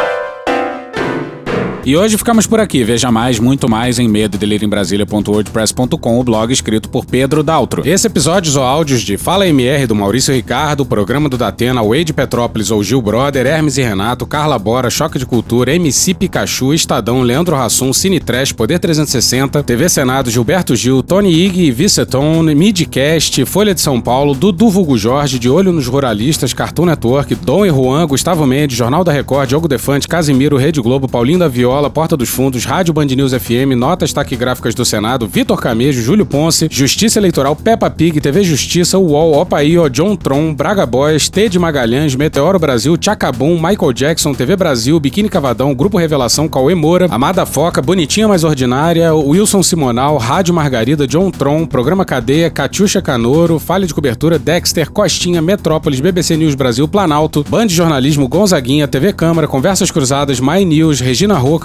E 1.85 1.95
hoje 1.95 2.17
ficamos 2.17 2.47
por 2.47 2.59
aqui. 2.59 2.83
Veja 2.83 3.11
mais, 3.11 3.37
muito 3.37 3.69
mais 3.69 3.99
em 3.99 4.07
medo 4.07 4.39
o 6.19 6.23
blog 6.23 6.51
escrito 6.51 6.89
por 6.89 7.05
Pedro 7.05 7.43
Daltro. 7.43 7.87
Esse 7.87 8.07
episódios 8.07 8.55
ou 8.55 8.63
áudios 8.63 9.01
de 9.01 9.17
Fala 9.17 9.47
MR 9.47 9.85
do 9.85 9.93
Maurício 9.93 10.33
Ricardo, 10.33 10.83
programa 10.83 11.29
do 11.29 11.37
Datena, 11.37 11.83
Wade 11.83 12.11
Petrópolis 12.11 12.71
ou 12.71 12.83
Gil 12.83 13.03
Brother, 13.03 13.45
Hermes 13.45 13.77
e 13.77 13.83
Renato, 13.83 14.25
Carla 14.25 14.57
Bora, 14.57 14.89
Choque 14.89 15.19
de 15.19 15.27
Cultura, 15.27 15.75
MC 15.75 16.15
Pikachu, 16.15 16.73
Estadão, 16.73 17.21
Leandro 17.21 17.55
Rassum, 17.55 17.93
Cine 17.93 18.19
Trash, 18.19 18.51
Poder 18.51 18.79
360, 18.79 19.61
TV 19.61 19.87
Senado, 19.87 20.31
Gilberto 20.31 20.75
Gil, 20.75 21.03
Tony 21.03 21.31
Ig, 21.45 21.69
Viceton, 21.69 22.41
Midcast, 22.41 23.45
Folha 23.45 23.75
de 23.75 23.81
São 23.81 24.01
Paulo, 24.01 24.33
Dudu 24.33 24.71
Vulgo 24.71 24.97
Jorge, 24.97 25.37
De 25.37 25.51
Olho 25.51 25.71
nos 25.71 25.85
Ruralistas, 25.85 26.51
Cartoon 26.51 26.85
Network, 26.85 27.35
Dom 27.35 27.63
e 27.63 27.69
Juan, 27.69 28.07
Gustavo 28.07 28.43
Mendes, 28.47 28.75
Jornal 28.75 29.03
da 29.03 29.11
Record, 29.11 29.49
Diogo 29.49 29.67
Defante, 29.67 30.07
Casimiro, 30.07 30.57
Rede 30.57 30.81
Globo, 30.81 31.07
Paulinho 31.07 31.37
da 31.37 31.47
Viola, 31.47 31.74
Porta 31.89 32.15
dos 32.15 32.29
Fundos, 32.29 32.63
Rádio 32.63 32.93
Band 32.93 33.07
News 33.07 33.33
FM, 33.33 33.75
Notas 33.75 34.13
Taquigráficas 34.13 34.73
do 34.73 34.85
Senado, 34.85 35.27
Vitor 35.27 35.59
Camejo, 35.59 36.01
Júlio 36.01 36.25
Ponce, 36.25 36.67
Justiça 36.71 37.19
Eleitoral, 37.19 37.55
Peppa 37.55 37.89
Pig, 37.89 38.19
TV 38.21 38.43
Justiça, 38.43 38.97
UOL, 38.97 39.39
Opaío, 39.41 39.89
John 39.89 40.15
Tron, 40.15 40.53
Braga 40.53 40.85
Boys, 40.85 41.27
T 41.29 41.49
de 41.49 41.59
Magalhães, 41.59 42.15
Meteoro 42.15 42.57
Brasil, 42.57 42.97
Chacabum, 42.99 43.55
Michael 43.55 43.93
Jackson, 43.93 44.33
TV 44.33 44.55
Brasil, 44.55 44.99
Biquíni 44.99 45.27
Cavadão, 45.29 45.75
Grupo 45.75 45.97
Revelação, 45.97 46.47
Cauê 46.47 46.73
Moura, 46.73 47.07
Amada 47.11 47.45
Foca, 47.45 47.81
Bonitinha 47.81 48.27
Mais 48.27 48.43
Ordinária, 48.43 49.13
Wilson 49.13 49.61
Simonal, 49.61 50.17
Rádio 50.17 50.53
Margarida, 50.53 51.05
John 51.05 51.29
Tron, 51.29 51.65
Programa 51.65 52.05
Cadeia, 52.05 52.49
Catiuxa 52.49 53.01
Canoro, 53.01 53.59
Falha 53.59 53.85
de 53.85 53.93
Cobertura, 53.93 54.39
Dexter, 54.39 54.89
Costinha, 54.89 55.41
Metrópolis, 55.41 55.99
BBC 55.99 56.37
News 56.37 56.55
Brasil, 56.55 56.87
Planalto, 56.87 57.45
Band 57.47 57.67
Jornalismo, 57.67 58.27
Gonzaguinha, 58.27 58.87
TV 58.87 59.11
Câmara, 59.11 59.47
Conversas 59.47 59.91
Cruzadas, 59.91 60.39
My 60.39 60.63
News, 60.63 60.99
Regina 60.99 61.37
Roca, 61.37 61.64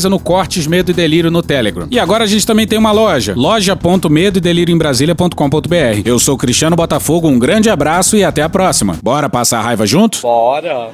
no 0.09 0.19
Cortes 0.19 0.67
Medo 0.67 0.91
e 0.91 0.93
Delírio 0.93 1.31
no 1.31 1.41
Telegram. 1.41 1.87
E 1.89 1.99
agora 1.99 2.23
a 2.23 2.27
gente 2.27 2.45
também 2.45 2.67
tem 2.67 2.77
uma 2.77 2.91
loja, 2.91 3.33
loja.medoedelirioembrasilha.com.br. 3.35 6.01
Eu 6.05 6.19
sou 6.19 6.37
Cristiano 6.37 6.75
Botafogo, 6.75 7.27
um 7.27 7.39
grande 7.39 7.69
abraço 7.69 8.15
e 8.15 8.23
até 8.23 8.41
a 8.41 8.49
próxima. 8.49 8.97
Bora 9.01 9.29
passar 9.29 9.59
a 9.59 9.61
raiva 9.61 9.85
junto? 9.85 10.21
Bora! 10.21 10.89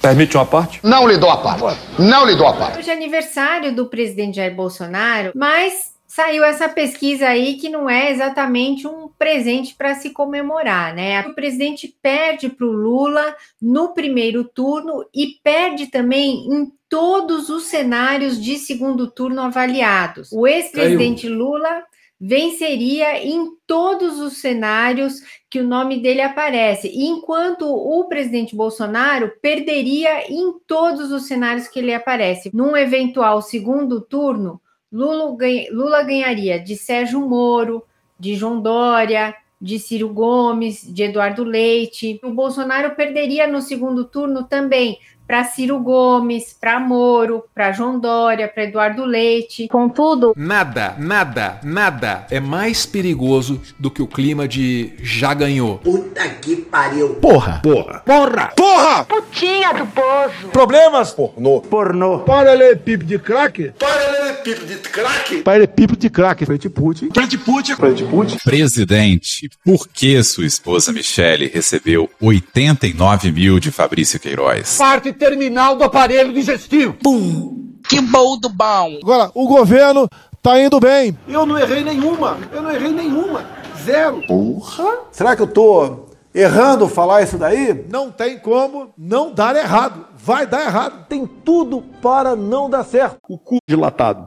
Permite 0.00 0.36
uma 0.36 0.46
parte? 0.46 0.80
Não 0.82 1.06
lhe 1.06 1.18
dou 1.18 1.28
a 1.28 1.38
parte. 1.38 1.80
Não 1.98 2.24
lhe 2.24 2.36
dou 2.36 2.46
a 2.46 2.52
parte. 2.54 2.78
Hoje 2.78 2.88
é 2.88 2.94
aniversário 2.94 3.74
do 3.74 3.86
presidente 3.86 4.36
Jair 4.36 4.54
Bolsonaro, 4.54 5.32
mas 5.34 5.97
saiu 6.18 6.42
essa 6.42 6.68
pesquisa 6.68 7.28
aí 7.28 7.54
que 7.54 7.68
não 7.68 7.88
é 7.88 8.10
exatamente 8.10 8.88
um 8.88 9.06
presente 9.06 9.72
para 9.76 9.94
se 9.94 10.10
comemorar, 10.10 10.92
né? 10.92 11.20
O 11.20 11.32
presidente 11.32 11.96
perde 12.02 12.48
para 12.48 12.66
o 12.66 12.72
Lula 12.72 13.36
no 13.62 13.94
primeiro 13.94 14.42
turno 14.42 15.08
e 15.14 15.38
perde 15.44 15.86
também 15.86 16.52
em 16.52 16.72
todos 16.88 17.48
os 17.48 17.66
cenários 17.66 18.42
de 18.42 18.58
segundo 18.58 19.08
turno 19.08 19.42
avaliados. 19.42 20.32
O 20.32 20.44
ex-presidente 20.44 21.28
Lula 21.28 21.84
venceria 22.20 23.24
em 23.24 23.52
todos 23.64 24.18
os 24.18 24.38
cenários 24.38 25.20
que 25.48 25.60
o 25.60 25.64
nome 25.64 26.02
dele 26.02 26.20
aparece, 26.20 26.90
enquanto 26.92 27.62
o 27.64 28.08
presidente 28.08 28.56
Bolsonaro 28.56 29.34
perderia 29.40 30.28
em 30.28 30.52
todos 30.66 31.12
os 31.12 31.28
cenários 31.28 31.68
que 31.68 31.78
ele 31.78 31.94
aparece. 31.94 32.50
Num 32.52 32.76
eventual 32.76 33.40
segundo 33.40 34.00
turno, 34.00 34.60
Lula, 34.90 35.36
ganha, 35.36 35.68
Lula 35.70 36.02
ganharia 36.02 36.58
de 36.58 36.76
Sérgio 36.76 37.20
Moro, 37.20 37.84
de 38.18 38.34
João 38.34 38.60
Dória, 38.60 39.34
de 39.60 39.78
Ciro 39.78 40.08
Gomes, 40.08 40.82
de 40.82 41.02
Eduardo 41.02 41.44
Leite. 41.44 42.20
O 42.22 42.30
Bolsonaro 42.30 42.94
perderia 42.94 43.46
no 43.46 43.60
segundo 43.60 44.04
turno 44.04 44.44
também 44.44 44.98
para 45.28 45.44
Ciro 45.44 45.78
Gomes, 45.78 46.56
para 46.58 46.80
Moro, 46.80 47.44
para 47.54 47.70
João 47.70 48.00
Dória, 48.00 48.48
para 48.48 48.64
Eduardo 48.64 49.04
Leite. 49.04 49.68
Contudo, 49.68 50.32
nada, 50.34 50.96
nada, 50.98 51.60
nada 51.62 52.26
é 52.30 52.40
mais 52.40 52.86
perigoso 52.86 53.60
do 53.78 53.90
que 53.90 54.00
o 54.00 54.06
clima 54.06 54.48
de 54.48 54.94
já 55.02 55.34
ganhou. 55.34 55.76
Puta 55.78 56.26
que 56.30 56.56
pariu. 56.56 57.16
Porra, 57.16 57.60
porra, 57.62 58.02
porra, 58.06 58.52
porra. 58.56 59.04
Putinha 59.04 59.74
do 59.74 59.86
poço. 59.86 60.48
Problemas? 60.50 61.12
Pornô. 61.12 61.60
Pornô. 61.60 62.20
Paralelepípedo 62.20 63.04
de 63.04 63.18
crack. 63.18 63.72
Paralelepípedo 63.78 64.66
de 64.66 64.76
crack. 64.76 65.42
Paralelepípedo 65.42 66.00
de 66.00 66.08
crack. 66.08 66.46
Frente 66.46 66.70
Putin. 66.70 67.10
Frente 67.12 67.36
Putin. 67.36 67.74
Frente 67.74 68.04
Putin. 68.04 68.38
Presidente, 68.42 69.50
por 69.62 69.86
que 69.88 70.22
sua 70.24 70.46
esposa 70.46 70.90
Michele 70.90 71.50
recebeu 71.52 72.08
89 72.18 73.30
mil 73.30 73.60
de 73.60 73.70
Fabrício 73.70 74.18
Queiroz? 74.18 74.78
Parte 74.78 75.12
terminal 75.18 75.76
do 75.76 75.84
aparelho 75.84 76.32
digestivo. 76.32 76.94
Pum. 77.02 77.74
Que 77.88 78.00
bom 78.00 78.38
do 78.38 78.48
bom. 78.48 78.98
Agora, 79.02 79.30
o 79.34 79.46
governo 79.46 80.08
tá 80.42 80.60
indo 80.60 80.78
bem. 80.78 81.16
Eu 81.26 81.44
não 81.44 81.58
errei 81.58 81.82
nenhuma. 81.82 82.38
Eu 82.52 82.62
não 82.62 82.70
errei 82.70 82.92
nenhuma. 82.92 83.44
Zero. 83.84 84.22
Porra. 84.26 84.98
Será 85.10 85.34
que 85.34 85.42
eu 85.42 85.46
tô 85.46 86.06
errando 86.34 86.88
falar 86.88 87.22
isso 87.22 87.38
daí? 87.38 87.86
Não 87.90 88.10
tem 88.10 88.38
como 88.38 88.90
não 88.96 89.32
dar 89.32 89.56
errado. 89.56 90.06
Vai 90.14 90.46
dar 90.46 90.66
errado. 90.66 91.06
Tem 91.08 91.26
tudo 91.26 91.82
para 92.02 92.36
não 92.36 92.68
dar 92.68 92.84
certo. 92.84 93.16
O 93.28 93.38
cu 93.38 93.58
dilatado. 93.68 94.24